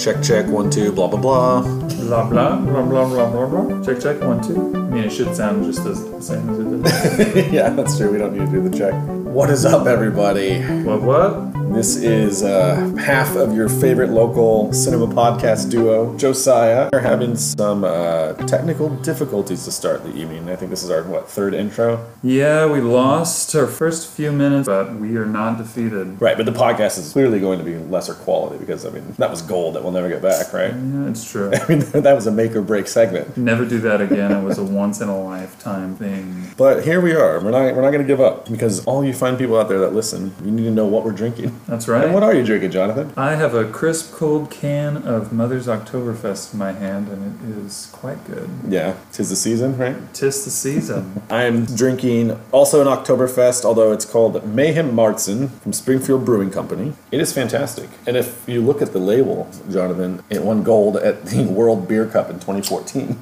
Check, 0.00 0.22
check, 0.22 0.46
one, 0.46 0.70
two, 0.70 0.92
blah, 0.92 1.08
blah, 1.08 1.20
blah. 1.20 1.62
Blah 2.10 2.28
blah 2.28 2.56
blah 2.56 2.82
blah 2.82 3.04
blah 3.06 3.30
blah 3.30 3.46
blah. 3.46 3.82
Check 3.84 4.00
check 4.00 4.20
one 4.22 4.42
two. 4.42 4.72
I 4.74 4.78
mean, 4.88 5.04
it 5.04 5.10
should 5.10 5.36
sound 5.36 5.64
just 5.64 5.86
as 5.86 6.02
the 6.10 6.22
same 6.22 6.48
as 6.48 6.58
it 6.58 6.82
does. 6.82 7.52
yeah, 7.52 7.68
that's 7.68 7.98
true. 7.98 8.10
We 8.10 8.18
don't 8.18 8.32
need 8.32 8.46
to 8.46 8.50
do 8.50 8.68
the 8.68 8.76
check. 8.76 8.94
What 9.26 9.50
is 9.50 9.64
up, 9.64 9.86
everybody? 9.86 10.60
what 10.82 11.02
what? 11.02 11.49
This 11.70 11.94
is 11.94 12.42
uh, 12.42 12.94
half 12.98 13.36
of 13.36 13.54
your 13.54 13.68
favorite 13.68 14.10
local 14.10 14.72
cinema 14.72 15.06
podcast 15.06 15.70
duo, 15.70 16.18
Josiah. 16.18 16.90
We're 16.92 16.98
having 16.98 17.36
some 17.36 17.84
uh, 17.84 18.32
technical 18.34 18.88
difficulties 18.96 19.64
to 19.66 19.72
start 19.72 20.02
the 20.02 20.12
evening. 20.14 20.50
I 20.50 20.56
think 20.56 20.70
this 20.70 20.82
is 20.82 20.90
our, 20.90 21.04
what, 21.04 21.28
third 21.28 21.54
intro? 21.54 22.04
Yeah, 22.24 22.66
we 22.66 22.80
lost 22.80 23.54
our 23.54 23.68
first 23.68 24.10
few 24.10 24.32
minutes, 24.32 24.66
but 24.66 24.96
we 24.96 25.16
are 25.16 25.24
not 25.24 25.58
defeated. 25.58 26.20
Right, 26.20 26.36
but 26.36 26.44
the 26.44 26.52
podcast 26.52 26.98
is 26.98 27.12
clearly 27.12 27.38
going 27.38 27.60
to 27.60 27.64
be 27.64 27.78
lesser 27.78 28.14
quality 28.14 28.58
because, 28.58 28.84
I 28.84 28.90
mean, 28.90 29.14
that 29.18 29.30
was 29.30 29.40
gold 29.40 29.76
that 29.76 29.84
we'll 29.84 29.92
never 29.92 30.08
get 30.08 30.20
back, 30.20 30.52
right? 30.52 30.74
Yeah, 30.74 31.08
it's 31.08 31.30
true. 31.30 31.52
I 31.54 31.68
mean, 31.68 31.78
that 31.92 32.14
was 32.14 32.26
a 32.26 32.32
make 32.32 32.56
or 32.56 32.62
break 32.62 32.88
segment. 32.88 33.36
Never 33.36 33.64
do 33.64 33.78
that 33.78 34.00
again. 34.00 34.32
It 34.32 34.42
was 34.42 34.58
a 34.58 34.64
once 34.80 35.00
in 35.00 35.08
a 35.08 35.18
lifetime 35.18 35.94
thing. 35.94 36.50
But 36.56 36.84
here 36.84 37.00
we 37.00 37.14
are. 37.14 37.38
We're 37.40 37.52
not, 37.52 37.76
we're 37.76 37.82
not 37.82 37.92
going 37.92 38.02
to 38.02 38.08
give 38.08 38.20
up 38.20 38.50
because 38.50 38.84
all 38.86 39.04
you 39.04 39.14
fine 39.14 39.36
people 39.36 39.56
out 39.56 39.68
there 39.68 39.78
that 39.78 39.94
listen, 39.94 40.34
you 40.44 40.50
need 40.50 40.64
to 40.64 40.70
know 40.72 40.86
what 40.86 41.04
we're 41.04 41.12
drinking. 41.12 41.59
That's 41.66 41.88
right. 41.88 42.04
And 42.04 42.14
what 42.14 42.22
are 42.22 42.34
you 42.34 42.44
drinking, 42.44 42.70
Jonathan? 42.70 43.12
I 43.16 43.34
have 43.34 43.54
a 43.54 43.64
crisp, 43.70 44.12
cold 44.12 44.50
can 44.50 44.96
of 44.98 45.32
Mother's 45.32 45.66
Oktoberfest 45.66 46.52
in 46.52 46.58
my 46.58 46.72
hand, 46.72 47.08
and 47.08 47.40
it 47.50 47.64
is 47.64 47.88
quite 47.92 48.24
good. 48.24 48.50
Yeah, 48.68 48.96
tis 49.12 49.30
the 49.30 49.36
season, 49.36 49.76
right? 49.78 49.96
Tis 50.14 50.44
the 50.44 50.50
season. 50.50 51.22
I 51.30 51.44
am 51.44 51.66
drinking 51.66 52.38
also 52.52 52.80
an 52.80 52.86
Oktoberfest, 52.86 53.64
although 53.64 53.92
it's 53.92 54.04
called 54.04 54.46
Mayhem 54.46 54.92
Märzen 54.92 55.50
from 55.60 55.72
Springfield 55.72 56.24
Brewing 56.24 56.50
Company. 56.50 56.94
It 57.10 57.20
is 57.20 57.32
fantastic. 57.32 57.88
And 58.06 58.16
if 58.16 58.48
you 58.48 58.60
look 58.60 58.82
at 58.82 58.92
the 58.92 58.98
label, 58.98 59.48
Jonathan, 59.70 60.22
it 60.30 60.42
won 60.42 60.62
gold 60.62 60.96
at 60.96 61.26
the 61.26 61.44
World 61.50 61.88
Beer 61.88 62.06
Cup 62.06 62.30
in 62.30 62.36
2014. 62.36 63.18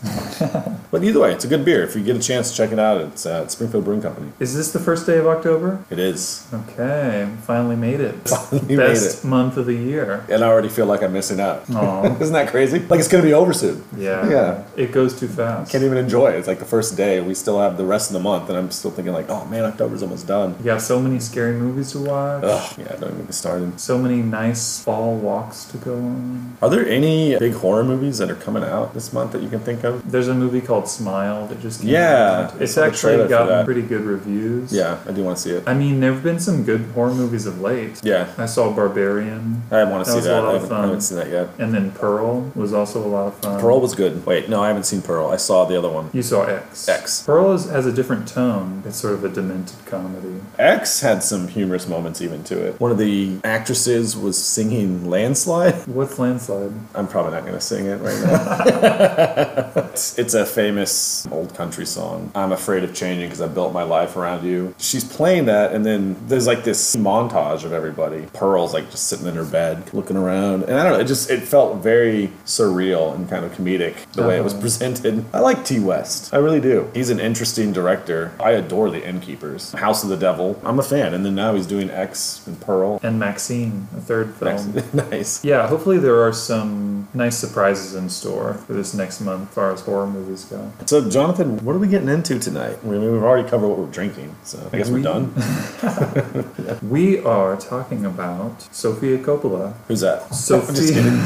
but 0.90 1.02
either 1.04 1.20
way, 1.20 1.32
it's 1.32 1.44
a 1.44 1.48
good 1.48 1.64
beer. 1.64 1.82
If 1.82 1.96
you 1.96 2.02
get 2.02 2.16
a 2.16 2.20
chance 2.20 2.50
to 2.50 2.56
check 2.56 2.72
it 2.72 2.78
out, 2.78 3.00
it's 3.00 3.26
uh, 3.26 3.42
at 3.42 3.50
Springfield 3.50 3.84
Brewing 3.84 4.02
Company. 4.02 4.32
Is 4.38 4.54
this 4.54 4.72
the 4.72 4.78
first 4.78 5.06
day 5.06 5.18
of 5.18 5.26
October? 5.26 5.84
It 5.90 5.98
is. 5.98 6.46
Okay, 6.52 7.28
finally 7.42 7.76
made 7.76 8.00
it. 8.00 8.27
Finally 8.50 8.76
Best 8.76 9.24
month 9.24 9.56
of 9.56 9.66
the 9.66 9.74
year. 9.74 10.24
And 10.28 10.42
I 10.44 10.48
already 10.48 10.68
feel 10.68 10.86
like 10.86 11.02
I'm 11.02 11.12
missing 11.12 11.40
out. 11.40 11.62
Isn't 12.20 12.32
that 12.32 12.48
crazy? 12.48 12.78
Like 12.80 13.00
it's 13.00 13.08
going 13.08 13.22
to 13.22 13.28
be 13.28 13.34
over 13.34 13.52
soon. 13.52 13.84
Yeah. 13.96 14.28
Yeah. 14.28 14.64
It 14.76 14.92
goes 14.92 15.18
too 15.18 15.28
fast. 15.28 15.70
Can't 15.72 15.84
even 15.84 15.98
enjoy 15.98 16.28
it. 16.32 16.36
It's 16.36 16.48
like 16.48 16.58
the 16.58 16.64
first 16.64 16.96
day. 16.96 17.20
We 17.20 17.34
still 17.34 17.58
have 17.60 17.76
the 17.76 17.84
rest 17.84 18.10
of 18.10 18.14
the 18.14 18.20
month, 18.20 18.48
and 18.48 18.58
I'm 18.58 18.70
still 18.70 18.90
thinking 18.90 19.12
like, 19.12 19.28
oh 19.28 19.44
man, 19.46 19.64
October's 19.64 20.02
almost 20.02 20.26
done. 20.26 20.54
You 20.58 20.64
got 20.66 20.82
so 20.82 21.00
many 21.00 21.20
scary 21.20 21.54
movies 21.54 21.92
to 21.92 22.00
watch. 22.00 22.44
Ugh, 22.44 22.78
yeah, 22.78 22.96
don't 22.96 23.12
even 23.12 23.24
get 23.26 23.34
started. 23.34 23.78
So 23.80 23.98
many 23.98 24.22
nice 24.22 24.82
fall 24.82 25.16
walks 25.16 25.64
to 25.66 25.78
go 25.78 25.94
on. 25.96 26.56
Are 26.62 26.70
there 26.70 26.86
any 26.86 27.38
big 27.38 27.54
horror 27.54 27.84
movies 27.84 28.18
that 28.18 28.30
are 28.30 28.36
coming 28.36 28.62
out 28.62 28.94
this 28.94 29.12
month 29.12 29.32
that 29.32 29.42
you 29.42 29.48
can 29.48 29.60
think 29.60 29.84
of? 29.84 30.10
There's 30.10 30.28
a 30.28 30.34
movie 30.34 30.60
called 30.60 30.88
Smile 30.88 31.46
that 31.48 31.60
just 31.60 31.80
came 31.80 31.90
Yeah, 31.90 32.50
out. 32.52 32.60
It's 32.62 32.76
actually 32.78 33.28
gotten 33.28 33.64
pretty 33.64 33.82
good 33.82 34.02
reviews. 34.02 34.72
Yeah, 34.72 34.98
I 35.06 35.12
do 35.12 35.22
want 35.24 35.36
to 35.38 35.42
see 35.42 35.50
it. 35.50 35.64
I 35.66 35.74
mean, 35.74 36.00
there 36.00 36.12
have 36.12 36.22
been 36.22 36.40
some 36.40 36.64
good 36.64 36.82
horror 36.94 37.14
movies 37.14 37.46
of 37.46 37.60
late. 37.60 38.00
Yeah, 38.02 38.17
I 38.38 38.46
saw 38.46 38.72
Barbarian. 38.72 39.62
I 39.70 39.84
want 39.84 40.04
to 40.04 40.10
That 40.10 40.12
see 40.12 40.16
was 40.16 40.26
a 40.26 40.28
that. 40.30 40.42
lot 40.42 40.52
I 40.52 40.56
of 40.56 40.62
haven't, 40.62 40.72
I 40.72 40.80
fun. 40.80 40.84
haven't 40.88 41.00
seen 41.02 41.18
that 41.18 41.28
yet. 41.30 41.48
And 41.58 41.74
then 41.74 41.92
Pearl 41.92 42.50
was 42.54 42.72
also 42.72 43.04
a 43.04 43.08
lot 43.08 43.26
of 43.28 43.34
fun. 43.38 43.60
Pearl 43.60 43.80
was 43.80 43.94
good. 43.94 44.24
Wait, 44.26 44.48
no, 44.48 44.62
I 44.62 44.68
haven't 44.68 44.84
seen 44.84 45.02
Pearl. 45.02 45.28
I 45.30 45.36
saw 45.36 45.64
the 45.64 45.76
other 45.76 45.88
one. 45.90 46.10
You 46.12 46.22
saw 46.22 46.42
X. 46.44 46.88
X. 46.88 47.22
Pearl 47.24 47.52
is, 47.52 47.66
has 47.68 47.86
a 47.86 47.92
different 47.92 48.26
tone. 48.28 48.82
It's 48.86 48.96
sort 48.96 49.14
of 49.14 49.24
a 49.24 49.28
demented 49.28 49.84
comedy. 49.86 50.40
X 50.58 51.00
had 51.00 51.22
some 51.22 51.48
humorous 51.48 51.86
moments 51.88 52.20
even 52.22 52.42
to 52.44 52.58
it. 52.66 52.80
One 52.80 52.90
of 52.90 52.98
the 52.98 53.38
actresses 53.44 54.16
was 54.16 54.42
singing 54.42 55.08
Landslide. 55.10 55.74
What's 55.86 56.18
Landslide? 56.18 56.72
I'm 56.94 57.06
probably 57.08 57.32
not 57.32 57.42
going 57.42 57.54
to 57.54 57.60
sing 57.60 57.86
it 57.86 57.96
right 58.00 58.20
now. 58.22 59.72
it's, 59.92 60.18
it's 60.18 60.34
a 60.34 60.46
famous 60.46 61.26
old 61.30 61.54
country 61.54 61.86
song. 61.86 62.30
I'm 62.34 62.52
afraid 62.52 62.84
of 62.84 62.94
changing 62.94 63.26
because 63.28 63.40
I 63.40 63.48
built 63.48 63.72
my 63.72 63.82
life 63.82 64.16
around 64.16 64.44
you. 64.44 64.74
She's 64.78 65.04
playing 65.04 65.46
that, 65.46 65.72
and 65.72 65.84
then 65.84 66.16
there's 66.28 66.46
like 66.46 66.64
this 66.64 66.96
montage 66.96 67.64
of 67.64 67.72
everybody. 67.72 68.07
Pearl's 68.32 68.72
like 68.74 68.90
just 68.90 69.06
sitting 69.08 69.26
in 69.26 69.34
her 69.34 69.44
bed, 69.44 69.92
looking 69.94 70.16
around, 70.16 70.64
and 70.64 70.74
I 70.78 70.82
don't 70.84 70.92
know. 70.94 70.98
It 71.00 71.06
just 71.06 71.30
it 71.30 71.40
felt 71.42 71.76
very 71.78 72.30
surreal 72.46 73.14
and 73.14 73.28
kind 73.28 73.44
of 73.44 73.52
comedic 73.52 73.94
the 74.12 74.26
way 74.26 74.36
it 74.38 74.44
was 74.44 74.52
Uh-huh. 74.52 74.62
presented. 74.62 75.24
I 75.32 75.40
like 75.40 75.64
Ti 75.64 75.80
West. 75.80 76.32
I 76.32 76.38
really 76.38 76.60
do. 76.60 76.90
He's 76.94 77.10
an 77.10 77.20
interesting 77.20 77.72
director. 77.72 78.32
I 78.40 78.50
adore 78.52 78.90
The 78.90 79.06
Innkeepers, 79.06 79.72
House 79.72 80.02
of 80.02 80.08
the 80.08 80.16
Devil. 80.16 80.60
I'm 80.64 80.78
a 80.78 80.82
fan, 80.82 81.14
and 81.14 81.24
then 81.24 81.34
now 81.34 81.54
he's 81.54 81.66
doing 81.66 81.90
X 81.90 82.40
and 82.46 82.60
Pearl. 82.60 82.98
And 83.02 83.20
MaXXXine, 83.20 83.96
a 83.96 84.00
third 84.00 84.34
film. 84.34 84.82
nice. 85.10 85.44
Yeah, 85.44 85.66
hopefully 85.68 85.98
there 85.98 86.20
are 86.26 86.32
some 86.32 87.08
nice 87.14 87.36
surprises 87.36 87.94
in 87.94 88.08
store 88.08 88.54
for 88.66 88.72
this 88.74 88.94
next 88.94 89.20
month 89.20 89.48
as 89.50 89.54
far 89.54 89.72
as 89.72 89.80
horror 89.82 90.06
movies 90.06 90.44
go. 90.44 90.70
So, 90.86 91.08
Jonathan, 91.08 91.64
what 91.64 91.74
are 91.74 91.78
we 91.78 91.88
getting 91.88 92.08
into 92.08 92.38
tonight? 92.38 92.78
I 92.82 92.86
mean, 92.86 93.00
we've 93.00 93.22
already 93.22 93.48
covered 93.48 93.68
what 93.68 93.78
we're 93.78 93.86
drinking, 93.86 94.34
so 94.44 94.58
I 94.72 94.78
guess 94.78 94.88
we're 94.88 94.96
We- 94.96 95.02
done. 95.02 95.32
We 96.82 97.18
are 97.20 97.56
talking 97.56 97.97
about 98.04 98.62
Sofia 98.74 99.18
Coppola. 99.18 99.72
Who's 99.88 100.00
that? 100.00 100.34
Sofia 100.34 100.74
kidding. 100.94 101.18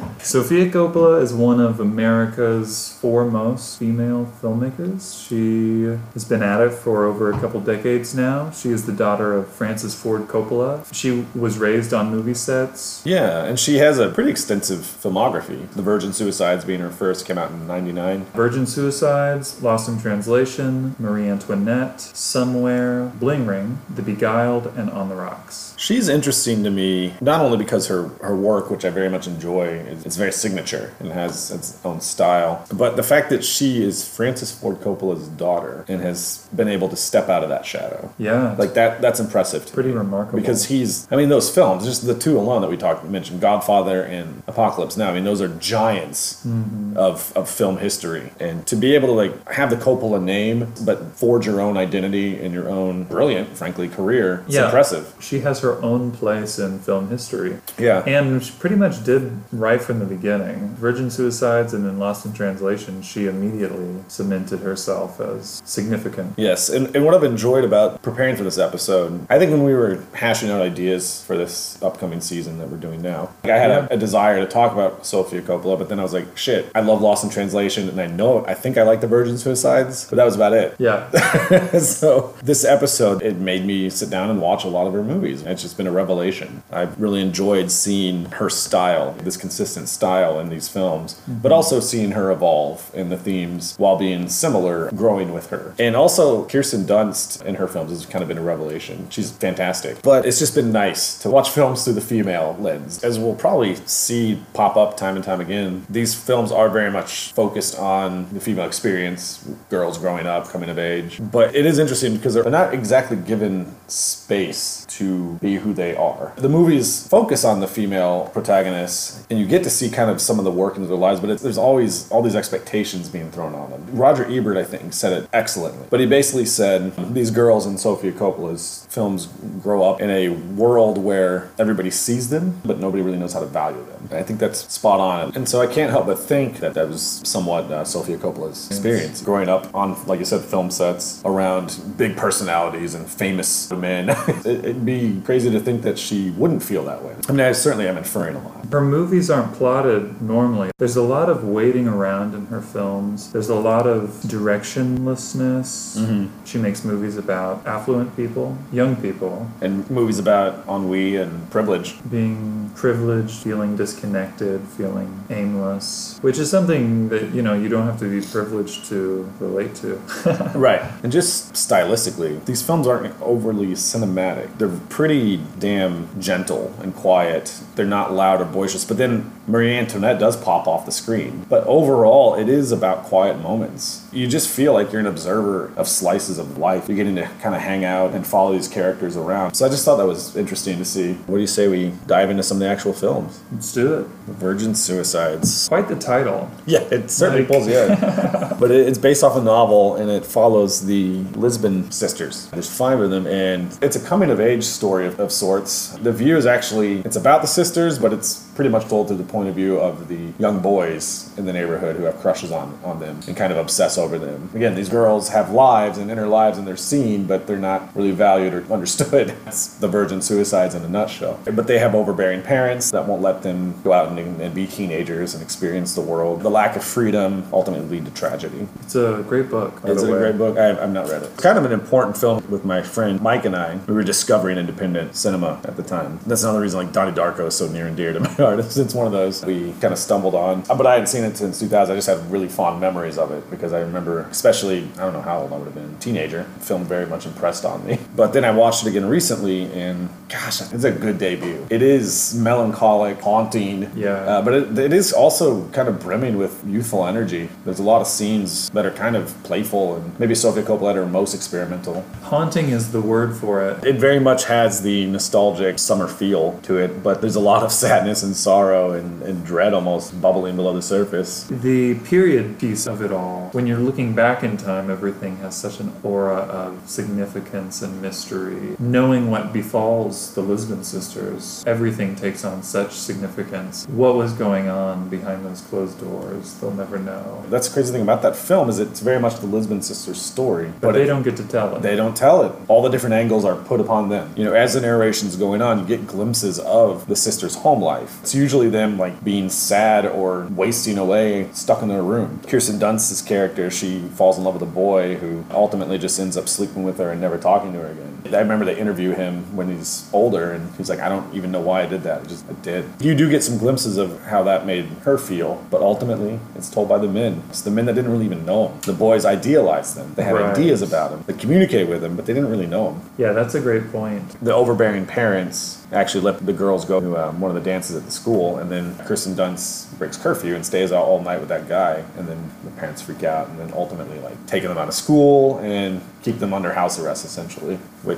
Sofia 0.24 0.70
Coppola 0.70 1.20
is 1.20 1.34
one 1.34 1.60
of 1.60 1.80
America's 1.80 2.96
foremost 2.98 3.78
female 3.78 4.26
filmmakers. 4.40 5.28
She 5.28 5.82
has 6.14 6.24
been 6.24 6.42
at 6.42 6.62
it 6.62 6.72
for 6.72 7.04
over 7.04 7.30
a 7.30 7.38
couple 7.40 7.60
decades 7.60 8.14
now. 8.14 8.50
She 8.50 8.70
is 8.70 8.86
the 8.86 8.92
daughter 8.92 9.34
of 9.34 9.48
Francis 9.48 9.94
Ford 9.94 10.22
Coppola. 10.22 10.82
She 10.94 11.26
was 11.34 11.58
raised 11.58 11.92
on 11.92 12.10
movie 12.10 12.32
sets. 12.32 13.02
Yeah, 13.04 13.44
and 13.44 13.60
she 13.60 13.76
has 13.76 13.98
a 13.98 14.08
pretty 14.08 14.30
extensive 14.30 14.78
filmography. 14.78 15.70
The 15.72 15.82
Virgin 15.82 16.14
Suicides 16.14 16.64
being 16.64 16.80
her 16.80 16.90
first, 16.90 17.26
came 17.26 17.36
out 17.36 17.50
in 17.50 17.66
'99. 17.66 18.24
Virgin 18.32 18.66
Suicides, 18.66 19.60
Lost 19.60 19.90
in 19.90 20.00
Translation, 20.00 20.96
Marie 20.98 21.28
Antoinette, 21.28 22.00
Somewhere, 22.00 23.12
Bling 23.20 23.44
Ring, 23.44 23.78
The 23.94 24.02
Beguiled, 24.02 24.68
and 24.68 24.88
On 24.88 25.10
the 25.10 25.16
Rocks. 25.16 25.74
She's 25.76 26.08
interesting 26.08 26.64
to 26.64 26.70
me, 26.70 27.12
not 27.20 27.42
only 27.42 27.58
because 27.58 27.88
her, 27.88 28.08
her 28.22 28.34
work, 28.34 28.70
which 28.70 28.86
I 28.86 28.90
very 28.90 29.10
much 29.10 29.26
enjoy, 29.26 29.66
is 30.04 30.13
it's 30.14 30.18
very 30.20 30.30
signature 30.32 30.94
and 31.00 31.10
has 31.10 31.50
its 31.50 31.76
own 31.84 32.00
style, 32.00 32.64
but 32.72 32.94
the 32.94 33.02
fact 33.02 33.30
that 33.30 33.44
she 33.44 33.82
is 33.82 34.06
Francis 34.06 34.52
Ford 34.56 34.76
Coppola's 34.80 35.26
daughter 35.26 35.84
and 35.88 36.00
has 36.02 36.48
been 36.54 36.68
able 36.68 36.88
to 36.88 36.94
step 36.96 37.28
out 37.28 37.42
of 37.42 37.48
that 37.48 37.66
shadow. 37.66 38.12
Yeah, 38.16 38.54
Like 38.56 38.74
that, 38.74 39.00
that's 39.02 39.18
impressive. 39.18 39.66
To 39.66 39.72
pretty 39.72 39.88
me. 39.88 39.96
remarkable. 39.96 40.38
Because 40.38 40.66
he's, 40.66 41.10
I 41.10 41.16
mean, 41.16 41.30
those 41.30 41.52
films, 41.52 41.84
just 41.84 42.06
the 42.06 42.14
two 42.16 42.38
alone 42.38 42.62
that 42.62 42.70
we 42.70 42.76
talked, 42.76 43.04
mentioned, 43.04 43.40
Godfather 43.40 44.02
and 44.04 44.44
Apocalypse 44.46 44.96
Now. 44.96 45.10
I 45.10 45.14
mean, 45.14 45.24
those 45.24 45.40
are 45.40 45.48
giants 45.48 46.44
Mm-hmm. 46.46 46.96
of, 46.96 47.32
of 47.36 47.48
film 47.50 47.78
history, 47.78 48.30
and 48.38 48.66
to 48.66 48.76
be 48.76 48.94
able 48.94 49.08
to 49.08 49.12
like 49.14 49.48
have 49.50 49.70
the 49.70 49.76
Coppola 49.76 50.22
name, 50.22 50.72
but 50.84 51.02
forge 51.16 51.46
your 51.46 51.60
own 51.60 51.76
identity 51.76 52.38
and 52.40 52.52
your 52.54 52.68
own 52.68 53.04
brilliant, 53.04 53.56
frankly, 53.56 53.88
career, 53.88 54.42
it's 54.46 54.54
Yeah. 54.54 54.66
impressive. 54.66 55.12
she 55.20 55.40
has 55.40 55.60
her 55.60 55.80
own 55.82 56.10
place 56.12 56.58
in 56.58 56.78
film 56.78 57.08
history. 57.08 57.58
Yeah, 57.78 58.04
And 58.06 58.42
she 58.44 58.52
pretty 58.58 58.76
much 58.76 59.02
did 59.04 59.32
right 59.52 59.80
from 59.80 59.98
the 59.98 60.03
beginning. 60.04 60.68
Virgin 60.76 61.10
Suicides 61.10 61.74
and 61.74 61.84
then 61.84 61.98
Lost 61.98 62.24
in 62.26 62.32
Translation, 62.32 63.02
she 63.02 63.26
immediately 63.26 63.96
cemented 64.08 64.60
herself 64.60 65.20
as 65.20 65.62
significant. 65.64 66.34
Yes, 66.36 66.68
and, 66.68 66.94
and 66.94 67.04
what 67.04 67.14
I've 67.14 67.24
enjoyed 67.24 67.64
about 67.64 68.02
preparing 68.02 68.36
for 68.36 68.44
this 68.44 68.58
episode, 68.58 69.26
I 69.30 69.38
think 69.38 69.50
when 69.50 69.64
we 69.64 69.74
were 69.74 70.02
hashing 70.14 70.50
out 70.50 70.60
ideas 70.62 71.22
for 71.24 71.36
this 71.36 71.80
upcoming 71.82 72.20
season 72.20 72.58
that 72.58 72.68
we're 72.68 72.76
doing 72.78 73.02
now, 73.02 73.30
like, 73.42 73.52
I 73.52 73.58
had 73.58 73.70
Yeah. 73.70 73.86
a, 73.90 73.94
a 73.94 73.96
desire 73.96 74.38
to 74.40 74.46
talk 74.46 74.72
about 74.72 75.04
Sofia 75.06 75.42
Coppola, 75.42 75.78
but 75.78 75.88
then 75.88 75.98
I 75.98 76.02
was 76.02 76.12
like, 76.12 76.36
shit, 76.36 76.70
I 76.74 76.80
love 76.80 77.00
Lost 77.02 77.24
in 77.24 77.30
Translation, 77.30 77.88
and 77.88 78.00
I 78.00 78.06
know, 78.06 78.44
I 78.46 78.54
think 78.54 78.78
I 78.78 78.82
like 78.82 79.00
The 79.00 79.06
Virgin 79.06 79.38
Suicides, 79.38 80.08
but 80.08 80.16
that 80.16 80.24
was 80.24 80.34
about 80.36 80.52
it. 80.52 80.74
Yeah, 80.78 81.08
so 81.78 82.34
this 82.42 82.64
episode, 82.64 83.22
it 83.22 83.36
made 83.36 83.64
me 83.64 83.90
sit 83.90 84.10
down 84.10 84.30
and 84.30 84.40
watch 84.40 84.64
a 84.64 84.68
lot 84.68 84.86
of 84.86 84.92
her 84.92 85.02
movies. 85.02 85.42
It's 85.42 85.62
just 85.62 85.76
been 85.76 85.86
a 85.86 85.92
revelation. 85.92 86.62
I've 86.70 87.00
really 87.00 87.20
enjoyed 87.20 87.70
seeing 87.70 88.26
her 88.32 88.50
style, 88.50 89.12
this 89.22 89.36
consistent 89.36 89.83
style 89.88 90.38
in 90.40 90.48
these 90.48 90.68
films, 90.68 91.14
but 91.26 91.48
mm-hmm. 91.48 91.52
also 91.52 91.80
seeing 91.80 92.12
her 92.12 92.30
evolve 92.30 92.90
in 92.94 93.08
the 93.08 93.16
themes 93.16 93.74
while 93.76 93.96
being 93.96 94.28
similar, 94.28 94.90
growing 94.92 95.32
with 95.32 95.50
her. 95.50 95.74
And 95.78 95.96
also 95.96 96.44
Kirsten 96.46 96.84
Dunst 96.84 97.44
in 97.44 97.56
her 97.56 97.68
films 97.68 97.90
has 97.90 98.06
kind 98.06 98.22
of 98.22 98.28
been 98.28 98.38
a 98.38 98.42
revelation. 98.42 99.08
She's 99.10 99.30
fantastic. 99.30 100.02
But 100.02 100.26
it's 100.26 100.38
just 100.38 100.54
been 100.54 100.72
nice 100.72 101.18
to 101.20 101.30
watch 101.30 101.50
films 101.58 101.84
through 101.84 101.94
the 101.94 102.00
female 102.00 102.56
lens. 102.58 103.02
As 103.02 103.18
we'll 103.18 103.34
probably 103.34 103.76
see 103.86 104.40
pop 104.52 104.76
up 104.76 104.96
time 104.96 105.16
and 105.16 105.24
time 105.24 105.40
again, 105.40 105.86
these 105.88 106.14
films 106.14 106.52
are 106.52 106.68
very 106.68 106.90
much 106.90 107.32
focused 107.32 107.78
on 107.78 108.32
the 108.32 108.40
female 108.40 108.66
experience, 108.66 109.46
girls 109.70 109.98
growing 109.98 110.26
up, 110.26 110.48
coming 110.48 110.70
of 110.70 110.78
age. 110.78 111.20
But 111.32 111.54
it 111.54 111.66
is 111.66 111.78
interesting 111.78 112.16
because 112.16 112.34
they're 112.34 112.50
not 112.50 112.74
exactly 112.74 113.16
given 113.16 113.74
space 113.88 114.84
to 114.88 115.34
be 115.34 115.56
who 115.56 115.72
they 115.72 115.94
are. 115.96 116.32
The 116.36 116.48
movies 116.48 117.06
focus 117.08 117.44
on 117.44 117.60
the 117.60 117.68
female 117.68 118.30
protagonists, 118.32 119.26
and 119.30 119.38
you 119.38 119.46
get 119.46 119.62
to 119.64 119.70
see 119.74 119.90
kind 119.90 120.10
of 120.10 120.20
some 120.20 120.38
of 120.38 120.44
the 120.44 120.50
work 120.50 120.76
into 120.76 120.88
their 120.88 120.96
lives, 120.96 121.20
but 121.20 121.38
there's 121.38 121.58
always 121.58 122.10
all 122.10 122.22
these 122.22 122.36
expectations 122.36 123.08
being 123.08 123.30
thrown 123.30 123.54
on 123.54 123.70
them. 123.70 123.86
Roger 123.92 124.24
Ebert, 124.30 124.56
I 124.56 124.64
think, 124.64 124.92
said 124.92 125.12
it 125.12 125.28
excellently. 125.32 125.86
But 125.90 126.00
he 126.00 126.06
basically 126.06 126.46
said 126.46 126.94
these 127.14 127.30
girls 127.30 127.66
in 127.66 127.78
Sofia 127.78 128.12
Coppola's 128.12 128.86
films 128.90 129.26
grow 129.62 129.82
up 129.88 130.00
in 130.00 130.10
a 130.10 130.28
world 130.28 130.98
where 130.98 131.50
everybody 131.58 131.90
sees 131.90 132.30
them, 132.30 132.60
but 132.64 132.78
nobody 132.78 133.02
really 133.02 133.18
knows 133.18 133.32
how 133.32 133.40
to 133.40 133.46
value 133.46 133.84
them. 133.86 134.08
I 134.12 134.22
think 134.22 134.38
that's 134.40 134.72
spot 134.72 135.00
on. 135.00 135.34
And 135.34 135.48
so 135.48 135.60
I 135.60 135.66
can't 135.66 135.90
help 135.90 136.06
but 136.06 136.18
think 136.18 136.58
that 136.60 136.74
that 136.74 136.88
was 136.88 137.20
somewhat 137.24 137.64
uh, 137.70 137.84
Sofia 137.84 138.18
Coppola's 138.18 138.68
experience 138.70 139.22
growing 139.22 139.48
up 139.48 139.74
on, 139.74 139.96
like 140.06 140.18
you 140.18 140.24
said, 140.24 140.42
film 140.42 140.70
sets 140.70 141.22
around 141.24 141.80
big 141.96 142.16
personalities 142.16 142.94
and 142.94 143.08
famous 143.08 143.70
men. 143.70 144.10
It- 144.44 144.64
It'd 144.64 144.84
be 144.86 145.20
crazy 145.24 145.50
to 145.50 145.60
think 145.60 145.82
that 145.82 145.98
she 145.98 146.30
wouldn't 146.30 146.62
feel 146.62 146.84
that 146.84 147.02
way. 147.02 147.14
I 147.28 147.32
mean, 147.32 147.40
I 147.40 147.52
certainly 147.52 147.86
am 147.88 147.96
inferring 147.98 148.34
a 148.36 148.42
lot. 148.42 148.66
Her 148.72 148.80
movies 148.80 149.30
aren't 149.30 149.52
plotted 149.64 150.20
normally. 150.20 150.70
There's 150.76 150.96
a 150.96 151.02
lot 151.16 151.30
of 151.30 151.42
waiting 151.42 151.88
around 151.88 152.34
in 152.34 152.44
her 152.52 152.60
films. 152.60 153.32
There's 153.32 153.48
a 153.48 153.54
lot 153.54 153.86
of 153.86 154.10
directionlessness. 154.34 155.96
Mm-hmm. 155.96 156.44
She 156.44 156.58
makes 156.58 156.84
movies 156.84 157.16
about 157.16 157.66
affluent 157.66 158.14
people, 158.14 158.58
young 158.70 158.94
people, 158.96 159.48
And 159.62 159.88
movies 159.90 160.18
about 160.18 160.68
ennui 160.68 161.16
and 161.16 161.50
privilege. 161.50 161.96
being 162.10 162.70
privileged, 162.74 163.36
feeling 163.42 163.74
disconnected, 163.74 164.60
feeling 164.76 165.24
aimless, 165.30 166.18
which 166.20 166.38
is 166.38 166.50
something 166.50 167.08
that, 167.08 167.32
you 167.34 167.40
know, 167.40 167.54
you 167.54 167.70
don't 167.70 167.86
have 167.86 167.98
to 168.00 168.08
be 168.20 168.20
privileged 168.20 168.84
to 168.90 168.98
relate 169.40 169.74
to. 169.76 169.98
Right. 170.54 170.82
And 171.02 171.10
just 171.10 171.54
stylistically, 171.54 172.44
these 172.44 172.60
films 172.62 172.86
aren't 172.86 173.14
overly 173.22 173.68
cinematic. 173.68 174.48
They're 174.58 174.78
pretty 174.98 175.40
damn 175.58 176.08
gentle 176.20 176.74
and 176.82 176.94
quiet. 176.94 177.44
They're 177.74 177.94
not 177.98 178.12
loud 178.12 178.40
or 178.42 178.44
boisterous. 178.44 178.84
But 178.84 178.98
then 178.98 179.32
Marie 179.54 179.76
Antoinette 179.76 180.18
does 180.18 180.36
pop 180.36 180.66
off 180.66 180.84
the 180.84 180.90
screen. 180.90 181.46
But 181.48 181.64
overall, 181.68 182.34
it 182.34 182.48
is 182.48 182.72
about 182.72 183.04
quiet 183.04 183.40
moments. 183.40 184.04
You 184.12 184.26
just 184.26 184.48
feel 184.48 184.72
like 184.72 184.90
you're 184.90 184.98
an 185.00 185.06
observer 185.06 185.72
of 185.76 185.86
slices 185.86 186.38
of 186.38 186.58
life. 186.58 186.88
You're 186.88 186.96
getting 186.96 187.14
to 187.14 187.26
kind 187.40 187.54
of 187.54 187.60
hang 187.60 187.84
out 187.84 188.14
and 188.14 188.26
follow 188.26 188.52
these 188.52 188.66
characters 188.66 189.16
around. 189.16 189.54
So 189.54 189.64
I 189.64 189.68
just 189.68 189.84
thought 189.84 189.98
that 189.98 190.08
was 190.08 190.34
interesting 190.36 190.78
to 190.78 190.84
see. 190.84 191.12
What 191.28 191.36
do 191.36 191.40
you 191.40 191.46
say 191.46 191.68
we 191.68 191.92
dive 192.08 192.30
into 192.30 192.42
some 192.42 192.56
of 192.56 192.62
the 192.62 192.68
actual 192.68 192.92
films? 192.92 193.44
Let's 193.52 193.72
do 193.72 193.94
it. 193.94 194.06
Virgin 194.26 194.74
Suicides. 194.74 195.68
Quite 195.68 195.86
the 195.86 195.94
title. 195.94 196.50
Yeah, 196.66 196.80
it 196.90 197.12
certainly 197.12 197.42
Like- 197.42 197.50
pulls 197.52 197.68
you 197.68 197.78
in. 197.78 197.96
but 198.58 198.72
it's 198.72 198.98
based 198.98 199.22
off 199.22 199.36
a 199.36 199.40
novel 199.40 199.94
and 199.94 200.10
it 200.10 200.26
follows 200.26 200.84
the 200.84 201.22
Lisbon 201.36 201.92
sisters. 201.92 202.48
There's 202.50 202.76
five 202.76 202.98
of 202.98 203.10
them, 203.10 203.28
and 203.28 203.78
it's 203.82 203.94
a 203.94 204.00
coming 204.00 204.30
of 204.30 204.40
age 204.40 204.64
story 204.64 205.06
of, 205.06 205.20
of 205.20 205.30
sorts. 205.30 205.90
The 205.90 206.12
view 206.12 206.36
is 206.36 206.44
actually 206.44 207.02
it's 207.02 207.14
about 207.14 207.40
the 207.42 207.46
sisters, 207.48 208.00
but 208.00 208.12
it's 208.12 208.43
pretty 208.54 208.70
much 208.70 208.86
told 208.86 209.08
through 209.08 209.16
the 209.16 209.24
point 209.24 209.48
of 209.48 209.54
view 209.54 209.78
of 209.78 210.08
the 210.08 210.32
young 210.38 210.60
boys 210.60 211.36
in 211.36 211.44
the 211.44 211.52
neighborhood 211.52 211.96
who 211.96 212.04
have 212.04 212.18
crushes 212.20 212.52
on, 212.52 212.78
on 212.84 213.00
them 213.00 213.20
and 213.26 213.36
kind 213.36 213.52
of 213.52 213.58
obsess 213.58 213.98
over 213.98 214.18
them. 214.18 214.50
Again, 214.54 214.74
these 214.74 214.88
girls 214.88 215.28
have 215.30 215.50
lives 215.50 215.98
and 215.98 216.10
inner 216.10 216.26
lives 216.26 216.58
and 216.58 216.66
they're 216.66 216.76
seen, 216.76 217.26
but 217.26 217.46
they're 217.46 217.56
not 217.56 217.94
really 217.94 218.12
valued 218.12 218.54
or 218.54 218.64
understood. 218.72 219.34
That's 219.44 219.66
the 219.66 219.88
virgin 219.88 220.22
suicides 220.22 220.74
in 220.74 220.82
a 220.82 220.88
nutshell. 220.88 221.40
But 221.44 221.66
they 221.66 221.78
have 221.78 221.94
overbearing 221.94 222.42
parents 222.42 222.90
that 222.92 223.06
won't 223.06 223.22
let 223.22 223.42
them 223.42 223.80
go 223.82 223.92
out 223.92 224.08
and, 224.08 224.40
and 224.40 224.54
be 224.54 224.66
teenagers 224.66 225.34
and 225.34 225.42
experience 225.42 225.94
the 225.94 226.00
world. 226.00 226.42
The 226.42 226.50
lack 226.50 226.76
of 226.76 226.84
freedom 226.84 227.46
ultimately 227.52 227.88
lead 227.88 228.04
to 228.06 228.12
tragedy. 228.12 228.68
It's 228.82 228.94
a 228.94 229.24
great 229.28 229.50
book. 229.50 229.80
Is 229.84 230.02
it 230.02 230.10
a 230.10 230.12
great 230.12 230.38
book? 230.38 230.58
I, 230.58 230.70
I've 230.70 230.92
not 230.92 231.08
read 231.08 231.22
it. 231.22 231.30
It's 231.32 231.42
kind 231.42 231.58
of 231.58 231.64
an 231.64 231.72
important 231.72 232.16
film 232.16 232.44
with 232.50 232.64
my 232.64 232.82
friend 232.82 233.20
Mike 233.20 233.44
and 233.44 233.56
I. 233.56 233.78
We 233.86 233.94
were 233.94 234.04
discovering 234.04 234.58
independent 234.58 235.16
cinema 235.16 235.60
at 235.64 235.76
the 235.76 235.82
time. 235.82 236.20
That's 236.26 236.42
another 236.42 236.60
reason 236.60 236.84
like 236.84 236.92
Donnie 236.92 237.12
Darko 237.12 237.48
is 237.48 237.56
so 237.56 237.68
near 237.68 237.86
and 237.86 237.96
dear 237.96 238.12
to 238.12 238.20
my 238.20 238.34
It's, 238.84 238.94
one 238.94 239.06
of 239.06 239.12
those 239.12 239.44
we 239.44 239.72
kind 239.80 239.92
of 239.92 239.98
stumbled 239.98 240.34
on. 240.34 240.62
Uh, 240.68 240.74
But 240.74 240.86
I 240.86 240.92
hadn't 240.92 241.08
seen 241.08 241.24
it 241.24 241.36
since 241.36 241.58
2000. 241.60 241.92
I 241.92 241.96
just 241.96 242.08
have 242.08 242.30
really 242.30 242.48
fond 242.48 242.80
memories 242.80 243.18
of 243.18 243.30
it 243.30 243.48
because 243.50 243.72
I 243.72 243.80
remember, 243.80 244.20
especially, 244.30 244.88
I 244.96 245.00
don't 245.04 245.12
know 245.12 245.22
how 245.22 245.40
old 245.42 245.52
I 245.52 245.56
would 245.56 245.66
have 245.66 245.74
been, 245.74 245.96
teenager, 245.98 246.44
film 246.60 246.84
very 246.84 247.06
much 247.06 247.26
impressed 247.26 247.64
on 247.64 247.84
me. 247.86 247.98
But 248.16 248.32
then 248.32 248.44
I 248.44 248.52
watched 248.52 248.84
it 248.86 248.88
again 248.90 249.06
recently 249.06 249.64
and 249.72 250.08
gosh, 250.28 250.60
it's 250.60 250.84
a 250.84 250.92
good 250.92 251.18
debut. 251.18 251.66
It 251.68 251.82
is 251.82 252.34
melancholic, 252.34 253.20
haunting. 253.20 253.90
Yeah. 253.96 254.12
Uh, 254.12 254.42
but 254.42 254.54
it, 254.54 254.78
it 254.78 254.92
is 254.92 255.12
also 255.12 255.66
kind 255.70 255.88
of 255.88 256.00
brimming 256.00 256.38
with 256.38 256.62
youthful 256.66 257.06
energy. 257.06 257.48
There's 257.64 257.80
a 257.80 257.82
lot 257.82 258.00
of 258.00 258.06
scenes 258.06 258.70
that 258.70 258.86
are 258.86 258.92
kind 258.92 259.16
of 259.16 259.34
playful 259.42 259.96
and 259.96 260.18
maybe 260.20 260.34
Sofia 260.34 260.62
Coppola 260.62 260.90
at 260.90 260.96
her 260.96 261.06
most 261.06 261.34
experimental. 261.34 262.04
Haunting 262.22 262.68
is 262.70 262.92
the 262.92 263.00
word 263.00 263.36
for 263.36 263.68
it. 263.68 263.84
It 263.84 263.96
very 263.96 264.20
much 264.20 264.44
has 264.46 264.82
the 264.82 265.06
nostalgic 265.06 265.78
summer 265.78 266.06
feel 266.08 266.58
to 266.62 266.76
it, 266.78 267.02
but 267.02 267.20
there's 267.20 267.36
a 267.36 267.40
lot 267.40 267.62
of 267.62 267.72
sadness 267.84 268.22
and 268.22 268.33
sorrow 268.34 268.92
and, 268.92 269.22
and 269.22 269.44
dread 269.44 269.72
almost 269.74 270.20
bubbling 270.20 270.56
below 270.56 270.74
the 270.74 270.82
surface. 270.82 271.44
The 271.44 271.94
period 272.00 272.58
piece 272.58 272.86
of 272.86 273.02
it 273.02 273.12
all, 273.12 273.48
when 273.52 273.66
you're 273.66 273.78
looking 273.78 274.14
back 274.14 274.42
in 274.42 274.56
time, 274.56 274.90
everything 274.90 275.36
has 275.38 275.54
such 275.56 275.80
an 275.80 275.92
aura 276.02 276.36
of 276.36 276.88
significance 276.88 277.82
and 277.82 278.00
mystery. 278.02 278.76
Knowing 278.78 279.30
what 279.30 279.52
befalls 279.52 280.34
the 280.34 280.40
Lisbon 280.42 280.82
sisters, 280.84 281.62
everything 281.66 282.16
takes 282.16 282.44
on 282.44 282.62
such 282.62 282.92
significance. 282.92 283.86
What 283.88 284.14
was 284.16 284.32
going 284.32 284.68
on 284.68 285.08
behind 285.08 285.44
those 285.44 285.60
closed 285.62 286.00
doors, 286.00 286.54
they'll 286.54 286.70
never 286.72 286.98
know. 286.98 287.44
That's 287.48 287.68
the 287.68 287.74
crazy 287.74 287.92
thing 287.92 288.02
about 288.02 288.22
that 288.22 288.36
film 288.36 288.68
is 288.68 288.78
it's 288.78 289.00
very 289.00 289.20
much 289.20 289.38
the 289.40 289.46
Lisbon 289.46 289.82
sisters 289.82 290.20
story, 290.20 290.72
But, 290.80 290.92
they 290.92 291.02
it- 291.02 291.06
don't 291.06 291.22
get 291.22 291.36
to 291.36 291.44
tell 291.44 291.76
it. 291.76 291.82
They 291.82 291.96
don't 291.96 292.16
tell 292.16 292.42
it. 292.42 292.52
All 292.68 292.82
the 292.82 292.88
different 292.90 293.14
angles 293.14 293.44
are 293.44 293.56
put 293.56 293.80
upon 293.80 294.08
them. 294.08 294.32
You 294.36 294.44
know, 294.44 294.52
as 294.54 294.74
the 294.74 294.80
narration's 294.80 295.36
going 295.36 295.62
on, 295.62 295.78
you 295.78 295.84
get 295.86 296.06
glimpses 296.06 296.58
of 296.58 297.06
the 297.06 297.16
sisters' 297.16 297.56
home 297.56 297.82
life. 297.82 298.23
It's 298.24 298.34
usually 298.34 298.70
them 298.70 298.96
like 298.96 299.22
being 299.22 299.50
sad 299.50 300.06
or 300.06 300.46
wasting 300.46 300.96
away, 300.96 301.50
stuck 301.52 301.82
in 301.82 301.88
their 301.88 302.02
room. 302.02 302.40
Kirsten 302.46 302.78
Dunst's 302.78 303.20
character, 303.20 303.70
she 303.70 304.00
falls 304.00 304.38
in 304.38 304.44
love 304.44 304.54
with 304.54 304.62
a 304.62 304.72
boy 304.72 305.16
who 305.16 305.44
ultimately 305.50 305.98
just 305.98 306.18
ends 306.18 306.34
up 306.34 306.48
sleeping 306.48 306.84
with 306.84 306.96
her 306.96 307.10
and 307.10 307.20
never 307.20 307.36
talking 307.36 307.74
to 307.74 307.80
her 307.80 307.88
again. 307.88 308.13
I 308.32 308.38
remember 308.40 308.64
they 308.64 308.78
interview 308.78 309.12
him 309.12 309.54
when 309.56 309.68
he's 309.76 310.08
older, 310.12 310.52
and 310.52 310.74
he's 310.76 310.88
like, 310.88 311.00
"I 311.00 311.08
don't 311.08 311.32
even 311.34 311.52
know 311.52 311.60
why 311.60 311.82
I 311.82 311.86
did 311.86 312.02
that. 312.04 312.22
I 312.22 312.24
just 312.24 312.44
I 312.48 312.54
did." 312.62 312.84
You 313.00 313.14
do 313.14 313.28
get 313.28 313.42
some 313.42 313.58
glimpses 313.58 313.96
of 313.98 314.22
how 314.24 314.42
that 314.44 314.66
made 314.66 314.86
her 315.04 315.18
feel, 315.18 315.62
but 315.70 315.82
ultimately, 315.82 316.38
it's 316.56 316.70
told 316.70 316.88
by 316.88 316.98
the 316.98 317.08
men. 317.08 317.42
It's 317.50 317.60
the 317.60 317.70
men 317.70 317.84
that 317.86 317.94
didn't 317.94 318.10
really 318.10 318.24
even 318.24 318.46
know 318.46 318.68
him. 318.68 318.80
The 318.82 318.92
boys 318.92 319.24
idealized 319.24 319.96
them. 319.96 320.12
They 320.16 320.22
had 320.24 320.34
Right. 320.34 320.56
ideas 320.56 320.80
about 320.82 321.10
him. 321.12 321.24
They 321.26 321.34
communicated 321.34 321.88
with 321.88 322.02
him, 322.02 322.16
but 322.16 322.26
they 322.26 322.32
didn't 322.32 322.50
really 322.50 322.66
know 322.66 322.90
him 322.90 323.00
yeah, 323.18 323.32
that's 323.32 323.54
a 323.54 323.60
great 323.60 323.90
point. 323.92 324.22
the 324.42 324.54
overbearing 324.54 325.06
parents 325.06 325.80
actually 325.92 326.22
let 326.22 326.44
the 326.44 326.52
girls 326.52 326.84
go 326.84 327.00
to 327.00 327.16
um, 327.16 327.40
one 327.40 327.50
of 327.50 327.54
the 327.54 327.70
dances 327.70 327.94
at 327.94 328.04
the 328.04 328.10
school, 328.10 328.56
and 328.58 328.70
then 328.70 328.96
Kristen 329.06 329.34
Dunst 329.34 329.96
breaks 329.98 330.16
curfew 330.16 330.54
and 330.56 330.64
stays 330.66 330.90
out 330.92 331.04
all 331.04 331.20
night 331.22 331.38
with 331.38 331.48
that 331.50 331.68
guy, 331.68 332.02
and 332.18 332.26
then 332.26 332.50
the 332.64 332.70
parents 332.72 333.02
freak 333.02 333.22
out, 333.22 333.48
and 333.48 333.58
then 333.60 333.70
ultimately 333.74 334.18
like 334.20 334.34
taking 334.46 334.68
them 334.68 334.78
out 334.78 334.88
of 334.88 334.94
school 334.94 335.58
and 335.58 336.00
keep 336.22 336.38
them 336.38 336.52
under 336.54 336.72
house 336.72 336.98
arrest 336.98 337.24
essentially, 337.24 337.76
which 338.02 338.13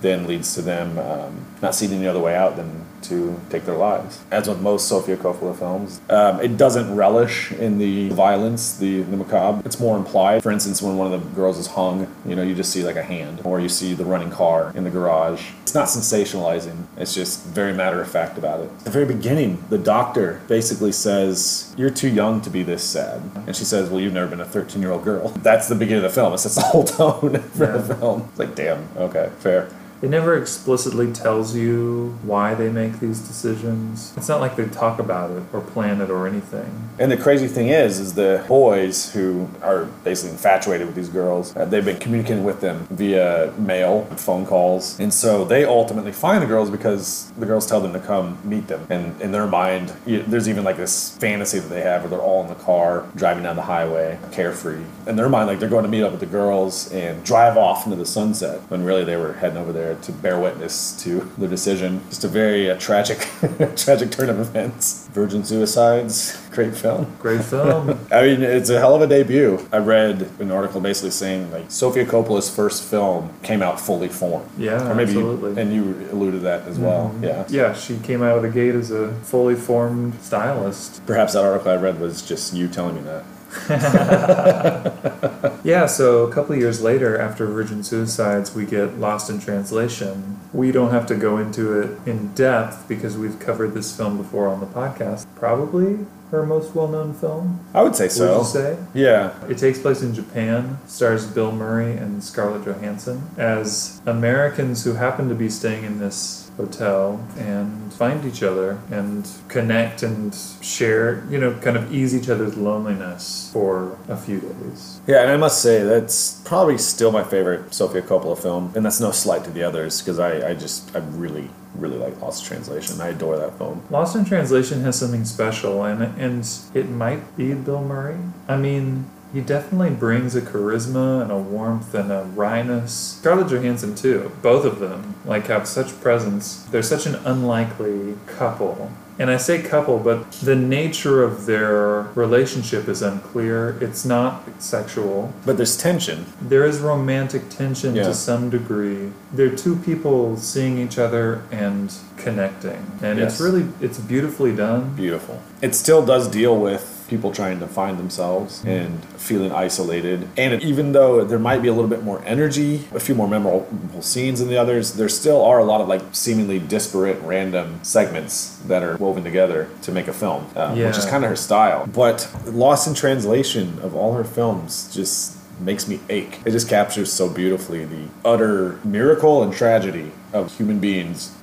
then 0.00 0.26
leads 0.26 0.54
to 0.54 0.62
them 0.62 0.98
um, 0.98 1.44
not 1.62 1.74
seeing 1.74 1.92
any 1.92 2.06
other 2.06 2.20
way 2.20 2.36
out 2.36 2.56
than 2.56 2.84
to 3.02 3.40
take 3.50 3.64
their 3.64 3.76
lives. 3.76 4.20
As 4.30 4.48
with 4.48 4.60
most 4.60 4.88
Sofia 4.88 5.16
Coppola 5.16 5.56
films, 5.56 6.00
um, 6.10 6.40
it 6.40 6.56
doesn't 6.56 6.94
relish 6.94 7.52
in 7.52 7.78
the 7.78 8.08
violence, 8.10 8.76
the, 8.76 9.02
the 9.02 9.16
macabre. 9.16 9.62
It's 9.64 9.80
more 9.80 9.96
implied. 9.96 10.42
For 10.42 10.50
instance, 10.50 10.82
when 10.82 10.96
one 10.96 11.12
of 11.12 11.20
the 11.20 11.28
girls 11.34 11.58
is 11.58 11.68
hung, 11.68 12.12
you 12.26 12.34
know, 12.34 12.42
you 12.42 12.54
just 12.54 12.72
see 12.72 12.82
like 12.82 12.96
a 12.96 13.02
hand, 13.02 13.40
or 13.44 13.60
you 13.60 13.68
see 13.68 13.94
the 13.94 14.04
running 14.04 14.30
car 14.30 14.72
in 14.74 14.84
the 14.84 14.90
garage. 14.90 15.50
It's 15.62 15.74
not 15.74 15.88
sensationalizing. 15.88 16.86
It's 16.96 17.14
just 17.14 17.44
very 17.44 17.74
matter 17.74 18.00
of 18.00 18.10
fact 18.10 18.38
about 18.38 18.60
it. 18.60 18.70
At 18.78 18.84
the 18.84 18.90
very 18.90 19.04
beginning, 19.04 19.62
the 19.68 19.78
doctor 19.78 20.40
basically 20.48 20.92
says, 20.92 21.74
"You're 21.76 21.90
too 21.90 22.08
young 22.08 22.40
to 22.40 22.50
be 22.50 22.62
this 22.62 22.82
sad," 22.82 23.20
and 23.46 23.54
she 23.54 23.64
says, 23.64 23.90
"Well, 23.90 24.00
you've 24.00 24.14
never 24.14 24.28
been 24.28 24.40
a 24.40 24.46
13 24.46 24.80
year 24.80 24.92
old 24.92 25.04
girl." 25.04 25.28
That's 25.42 25.68
the 25.68 25.74
beginning 25.74 26.04
of 26.04 26.10
the 26.10 26.14
film. 26.14 26.32
It 26.32 26.38
sets 26.38 26.54
the 26.54 26.62
whole 26.62 26.84
tone 26.98 27.38
for 27.40 27.66
the 27.66 27.94
film. 27.94 28.28
It's 28.30 28.38
like, 28.38 28.54
damn, 28.54 28.88
okay, 28.96 29.30
fair. 29.40 29.68
It 30.00 30.10
never 30.10 30.36
explicitly 30.36 31.12
tells 31.12 31.56
you 31.56 32.16
why 32.22 32.54
they 32.54 32.68
make 32.70 33.00
these 33.00 33.20
decisions. 33.20 34.14
It's 34.16 34.28
not 34.28 34.40
like 34.40 34.54
they 34.54 34.66
talk 34.66 34.98
about 35.00 35.30
it 35.32 35.42
or 35.52 35.60
plan 35.60 36.00
it 36.00 36.08
or 36.10 36.26
anything. 36.28 36.88
And 37.00 37.10
the 37.10 37.16
crazy 37.16 37.48
thing 37.48 37.68
is, 37.68 37.98
is 37.98 38.14
the 38.14 38.44
boys 38.46 39.12
who 39.12 39.48
are 39.62 39.86
basically 40.04 40.32
infatuated 40.32 40.86
with 40.86 40.94
these 40.96 41.08
girls, 41.08 41.56
uh, 41.56 41.64
they've 41.64 41.84
been 41.84 41.98
communicating 41.98 42.44
with 42.44 42.60
them 42.60 42.86
via 42.90 43.52
mail, 43.58 44.04
phone 44.16 44.46
calls, 44.46 44.98
and 45.00 45.12
so 45.12 45.44
they 45.44 45.64
ultimately 45.64 46.12
find 46.12 46.42
the 46.42 46.46
girls 46.46 46.70
because 46.70 47.30
the 47.38 47.46
girls 47.46 47.66
tell 47.66 47.80
them 47.80 47.92
to 47.92 48.00
come 48.00 48.38
meet 48.44 48.66
them. 48.68 48.86
And 48.90 49.20
in 49.20 49.32
their 49.32 49.46
mind, 49.46 49.92
y- 50.06 50.22
there's 50.26 50.48
even 50.48 50.64
like 50.64 50.76
this 50.76 51.16
fantasy 51.18 51.58
that 51.58 51.68
they 51.68 51.80
have 51.82 52.02
where 52.02 52.10
they're 52.10 52.20
all 52.20 52.42
in 52.42 52.48
the 52.48 52.54
car 52.56 53.04
driving 53.16 53.42
down 53.42 53.56
the 53.56 53.62
highway, 53.62 54.18
carefree. 54.32 54.82
In 55.06 55.16
their 55.16 55.28
mind, 55.28 55.48
like 55.48 55.58
they're 55.58 55.68
going 55.68 55.84
to 55.84 55.90
meet 55.90 56.02
up 56.02 56.10
with 56.12 56.20
the 56.20 56.26
girls 56.26 56.90
and 56.92 57.24
drive 57.24 57.56
off 57.56 57.84
into 57.84 57.96
the 57.96 58.06
sunset 58.06 58.60
when 58.68 58.84
really 58.84 59.04
they 59.04 59.16
were 59.16 59.32
heading 59.34 59.56
over 59.58 59.72
there 59.72 59.87
there 59.88 60.00
to 60.02 60.12
bear 60.12 60.38
witness 60.38 61.00
to 61.02 61.30
the 61.38 61.48
decision. 61.48 62.00
Just 62.08 62.24
a 62.24 62.28
very 62.28 62.70
uh, 62.70 62.78
tragic, 62.78 63.18
tragic 63.76 64.10
turn 64.10 64.28
of 64.28 64.38
events. 64.40 65.08
Virgin 65.08 65.44
Suicides, 65.44 66.36
great 66.50 66.76
film. 66.76 67.12
Great 67.18 67.42
film. 67.44 67.98
I 68.12 68.22
mean, 68.22 68.42
it's 68.42 68.70
a 68.70 68.78
hell 68.78 68.94
of 68.94 69.02
a 69.02 69.06
debut. 69.06 69.66
I 69.72 69.78
read 69.78 70.22
an 70.40 70.50
article 70.50 70.80
basically 70.80 71.10
saying 71.10 71.50
like 71.50 71.70
Sofia 71.70 72.04
Coppola's 72.04 72.54
first 72.54 72.82
film 72.84 73.32
came 73.42 73.62
out 73.62 73.80
fully 73.80 74.08
formed. 74.08 74.48
Yeah, 74.58 74.88
or 74.90 74.94
maybe 74.94 75.12
you- 75.12 75.18
absolutely. 75.32 75.62
and 75.62 75.72
you 75.72 76.08
alluded 76.12 76.40
to 76.40 76.44
that 76.44 76.68
as 76.68 76.78
well. 76.78 77.14
Yeah. 77.22 77.44
yeah, 77.48 77.72
she 77.72 77.98
came 77.98 78.22
out 78.22 78.36
of 78.36 78.42
the 78.42 78.50
gate 78.50 78.74
as 78.74 78.90
a 78.90 79.14
fully 79.22 79.54
formed 79.54 80.20
stylist. 80.20 81.04
Perhaps 81.06 81.32
that 81.32 81.44
article 81.44 81.72
I 81.72 81.76
read 81.76 82.00
was 82.00 82.22
just 82.22 82.54
you 82.54 82.68
telling 82.68 82.96
me 82.96 83.02
that. 83.02 83.24
Yeah, 85.68 85.84
so 85.84 86.24
a 86.24 86.32
couple 86.32 86.54
of 86.54 86.60
years 86.60 86.80
later, 86.80 87.18
after 87.20 87.44
Virgin 87.46 87.82
Suicides, 87.82 88.54
we 88.54 88.64
get 88.64 88.98
Lost 88.98 89.28
in 89.28 89.38
Translation. 89.38 90.38
We 90.52 90.72
don't 90.72 90.92
have 90.92 91.06
to 91.08 91.14
go 91.14 91.36
into 91.36 91.78
it 91.78 91.98
in 92.06 92.32
depth 92.32 92.88
because 92.88 93.18
we've 93.18 93.38
covered 93.38 93.74
this 93.74 93.94
film 93.94 94.16
before 94.16 94.48
on 94.48 94.60
the 94.60 94.66
podcast. 94.66 95.26
Probably 95.36 96.06
her 96.30 96.46
most 96.46 96.74
well 96.74 96.88
known 96.88 97.12
film, 97.12 97.60
I 97.74 97.82
would 97.82 97.96
say 97.96 98.08
so. 98.08 98.38
would 98.38 98.38
you 98.38 98.50
say? 98.50 98.78
Yeah. 98.94 99.34
It 99.48 99.58
takes 99.58 99.78
place 99.78 100.00
in 100.02 100.14
Japan, 100.14 100.78
stars 100.86 101.26
Bill 101.26 101.52
Murray 101.52 101.96
and 101.96 102.24
Scarlett 102.24 102.64
Johansson 102.64 103.28
as 103.36 104.00
Americans 104.06 104.84
who 104.84 104.94
happen 104.94 105.28
to 105.28 105.34
be 105.34 105.50
staying 105.50 105.84
in 105.84 105.98
this 105.98 106.47
hotel 106.58 107.24
and 107.38 107.90
find 107.94 108.24
each 108.26 108.42
other 108.42 108.78
and 108.90 109.26
connect 109.48 110.02
and 110.02 110.36
share, 110.60 111.24
you 111.30 111.38
know, 111.38 111.54
kind 111.60 111.76
of 111.76 111.90
ease 111.92 112.14
each 112.14 112.28
other's 112.28 112.56
loneliness 112.56 113.48
for 113.52 113.96
a 114.08 114.16
few 114.16 114.40
days. 114.40 115.00
Yeah, 115.06 115.22
and 115.22 115.30
I 115.30 115.36
must 115.38 115.62
say 115.62 115.82
that's 115.82 116.42
probably 116.44 116.76
still 116.76 117.12
my 117.12 117.24
favorite 117.24 117.72
Sofia 117.72 118.02
Coppola 118.02 118.36
film, 118.36 118.72
and 118.74 118.84
that's 118.84 119.00
no 119.00 119.12
slight 119.12 119.44
to 119.44 119.50
the 119.50 119.62
others 119.62 120.02
because 120.02 120.18
I, 120.18 120.50
I 120.50 120.54
just 120.54 120.94
I 120.94 120.98
really 120.98 121.48
really 121.74 121.98
like 121.98 122.20
Lost 122.20 122.42
in 122.42 122.48
Translation. 122.48 123.00
I 123.00 123.08
adore 123.08 123.36
that 123.36 123.56
film. 123.56 123.82
Lost 123.90 124.16
in 124.16 124.24
Translation 124.24 124.80
has 124.82 124.98
something 124.98 125.24
special, 125.24 125.84
and 125.84 126.02
and 126.20 126.48
it 126.74 126.88
might 126.90 127.36
be 127.36 127.54
Bill 127.54 127.82
Murray. 127.82 128.18
I 128.48 128.56
mean, 128.56 129.08
he 129.32 129.40
definitely 129.40 129.90
brings 129.90 130.34
a 130.34 130.40
charisma 130.40 131.22
and 131.22 131.30
a 131.30 131.36
warmth 131.38 131.94
and 131.94 132.10
a 132.10 132.24
wryness. 132.34 132.88
Scarlett 133.18 133.48
Johansson 133.48 133.94
too. 133.94 134.32
Both 134.42 134.64
of 134.64 134.78
them 134.80 135.14
like 135.24 135.46
have 135.48 135.66
such 135.68 136.00
presence. 136.00 136.62
They're 136.70 136.82
such 136.82 137.06
an 137.06 137.16
unlikely 137.16 138.16
couple. 138.26 138.90
And 139.20 139.30
I 139.32 139.36
say 139.36 139.60
couple, 139.60 139.98
but 139.98 140.30
the 140.32 140.54
nature 140.54 141.24
of 141.24 141.46
their 141.46 142.02
relationship 142.14 142.86
is 142.88 143.02
unclear. 143.02 143.76
It's 143.80 144.04
not 144.04 144.44
sexual. 144.62 145.32
But 145.44 145.56
there's 145.56 145.76
tension. 145.76 146.26
There 146.40 146.64
is 146.64 146.78
romantic 146.78 147.48
tension 147.48 147.96
Yeah. 147.96 148.04
to 148.04 148.14
some 148.14 148.48
degree. 148.48 149.10
They're 149.32 149.50
two 149.56 149.74
people 149.74 150.36
seeing 150.36 150.78
each 150.78 150.98
other 150.98 151.42
and 151.50 151.92
connecting. 152.16 152.92
And 153.02 153.18
Yes. 153.18 153.32
it's 153.32 153.40
really 153.40 153.66
it's 153.80 153.98
beautifully 153.98 154.54
done. 154.54 154.92
Beautiful. 154.94 155.40
It 155.60 155.74
still 155.74 156.06
does 156.06 156.28
deal 156.28 156.56
with 156.56 156.97
people 157.08 157.32
trying 157.32 157.58
to 157.60 157.66
find 157.66 157.98
themselves 157.98 158.64
and 158.64 159.04
feeling 159.16 159.52
isolated. 159.52 160.28
And 160.36 160.62
even 160.62 160.92
though 160.92 161.24
there 161.24 161.38
might 161.38 161.62
be 161.62 161.68
a 161.68 161.72
little 161.72 161.88
bit 161.88 162.02
more 162.02 162.22
energy, 162.24 162.86
a 162.92 163.00
few 163.00 163.14
more 163.14 163.28
memorable 163.28 163.66
scenes 164.02 164.40
than 164.40 164.48
the 164.48 164.56
others, 164.56 164.94
there 164.94 165.08
still 165.08 165.42
are 165.44 165.58
a 165.58 165.64
lot 165.64 165.80
of 165.80 165.88
like 165.88 166.02
seemingly 166.12 166.58
disparate, 166.58 167.20
random 167.22 167.80
segments 167.82 168.56
that 168.66 168.82
are 168.82 168.96
woven 168.98 169.24
together 169.24 169.68
to 169.82 169.92
make 169.92 170.08
a 170.08 170.12
film, 170.12 170.46
um, 170.56 170.78
which 170.78 170.98
is 170.98 171.06
kind 171.06 171.24
of 171.24 171.30
her 171.30 171.36
style. 171.36 171.86
But 171.86 172.30
Lost 172.46 172.86
in 172.86 172.94
Translation 172.94 173.78
of 173.80 173.94
all 173.94 174.14
her 174.14 174.24
films 174.24 174.94
just 174.94 175.36
makes 175.60 175.88
me 175.88 176.00
ache. 176.08 176.38
It 176.44 176.52
just 176.52 176.68
captures 176.68 177.12
so 177.12 177.28
beautifully 177.28 177.84
the 177.84 178.08
utter 178.24 178.78
miracle 178.84 179.42
and 179.42 179.52
tragedy 179.52 180.12
of 180.32 180.56
human 180.56 180.78
beings 180.78 181.34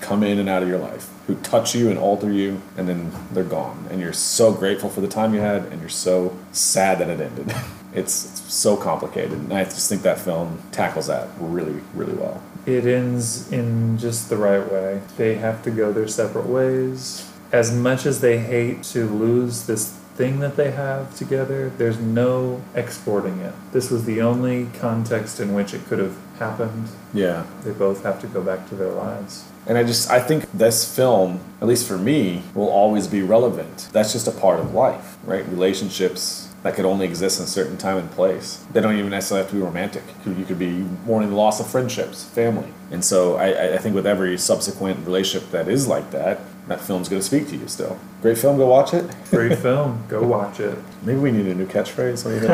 come 0.00 0.22
in 0.22 0.38
and 0.38 0.48
out 0.48 0.62
of 0.62 0.68
your 0.68 0.78
life, 0.78 1.10
who 1.26 1.34
touch 1.36 1.74
you 1.74 1.90
and 1.90 1.98
alter 1.98 2.32
you, 2.32 2.62
and 2.76 2.88
then 2.88 3.12
they're 3.32 3.44
gone. 3.44 3.86
And 3.90 4.00
you're 4.00 4.12
so 4.12 4.52
grateful 4.52 4.88
for 4.88 5.00
the 5.00 5.08
time 5.08 5.34
you 5.34 5.40
had, 5.40 5.64
and 5.66 5.80
you're 5.80 5.88
so 5.88 6.36
sad 6.52 6.98
that 6.98 7.08
it 7.08 7.20
ended. 7.20 7.54
It's, 7.94 8.26
it's 8.26 8.52
so 8.52 8.76
complicated, 8.76 9.32
and 9.32 9.52
I 9.52 9.64
just 9.64 9.88
think 9.88 10.02
that 10.02 10.20
film 10.20 10.62
tackles 10.72 11.06
that 11.06 11.26
really, 11.40 11.80
really 11.94 12.12
well. 12.12 12.42
It 12.66 12.84
ends 12.84 13.50
in 13.50 13.96
just 13.96 14.28
the 14.28 14.36
right 14.36 14.70
way. 14.70 15.00
They 15.16 15.36
have 15.36 15.62
to 15.62 15.70
go 15.70 15.90
their 15.90 16.06
separate 16.06 16.46
ways. 16.46 17.26
As 17.50 17.72
much 17.72 18.04
as 18.04 18.20
they 18.20 18.38
hate 18.38 18.82
to 18.92 19.08
lose 19.08 19.66
this 19.66 19.97
thing 20.18 20.40
that 20.40 20.56
they 20.56 20.72
have 20.72 21.14
together, 21.16 21.70
there's 21.78 21.98
no 22.00 22.60
exporting 22.74 23.38
it. 23.38 23.54
This 23.72 23.88
was 23.88 24.04
the 24.04 24.20
only 24.20 24.66
context 24.80 25.38
in 25.38 25.54
which 25.54 25.72
it 25.72 25.86
could 25.86 26.00
have 26.00 26.16
happened. 26.40 26.88
Yeah. 27.14 27.44
They 27.64 27.70
both 27.70 28.02
have 28.02 28.20
to 28.22 28.26
go 28.26 28.42
back 28.42 28.68
to 28.70 28.74
their 28.74 28.90
lives. 28.90 29.44
And 29.68 29.78
I 29.78 29.84
just 29.84 30.10
I 30.10 30.18
think 30.20 30.50
this 30.52 30.76
film, 30.96 31.38
at 31.60 31.68
least 31.68 31.86
for 31.86 31.96
me, 31.98 32.42
will 32.54 32.68
always 32.68 33.06
be 33.06 33.22
relevant. 33.22 33.88
That's 33.92 34.12
just 34.12 34.26
a 34.26 34.32
part 34.32 34.58
of 34.58 34.74
life, 34.74 35.18
right? 35.24 35.46
Relationships 35.48 36.48
that 36.64 36.74
could 36.74 36.84
only 36.84 37.06
exist 37.06 37.38
in 37.38 37.44
a 37.44 37.48
certain 37.48 37.76
time 37.76 37.96
and 37.98 38.10
place. 38.10 38.64
They 38.72 38.80
don't 38.80 38.96
even 38.98 39.10
necessarily 39.10 39.44
have 39.44 39.50
to 39.50 39.56
be 39.56 39.62
romantic. 39.62 40.02
You 40.26 40.44
could- 40.44 40.58
be 40.58 40.84
mourning 41.06 41.30
the 41.30 41.36
loss 41.36 41.60
of 41.60 41.66
friendships, 41.68 42.24
family. 42.24 42.70
And 42.90 43.04
so 43.04 43.36
I, 43.36 43.48
I- 43.52 43.74
I 43.74 43.78
think 43.78 43.94
with 43.94 44.06
every 44.06 44.36
subsequent 44.36 45.06
relationship 45.06 45.52
that 45.52 45.68
is 45.68 45.86
like 45.86 46.10
that, 46.10 46.40
that 46.68 46.80
film's 46.80 47.08
going 47.08 47.20
to 47.20 47.26
speak 47.26 47.48
to 47.48 47.56
you 47.56 47.66
still. 47.68 47.98
Great 48.22 48.38
film, 48.38 48.56
go 48.58 48.66
watch 48.66 48.94
it. 48.94 49.10
Great 49.30 49.58
film. 49.58 50.04
Go 50.08 50.22
watch 50.22 50.60
it. 50.60 50.78
Maybe 51.02 51.18
we 51.18 51.30
need 51.32 51.46
a 51.46 51.54
new 51.54 51.66
catchphrase. 51.66 52.24
What 52.24 52.30
do 52.30 52.36
you 52.36 52.48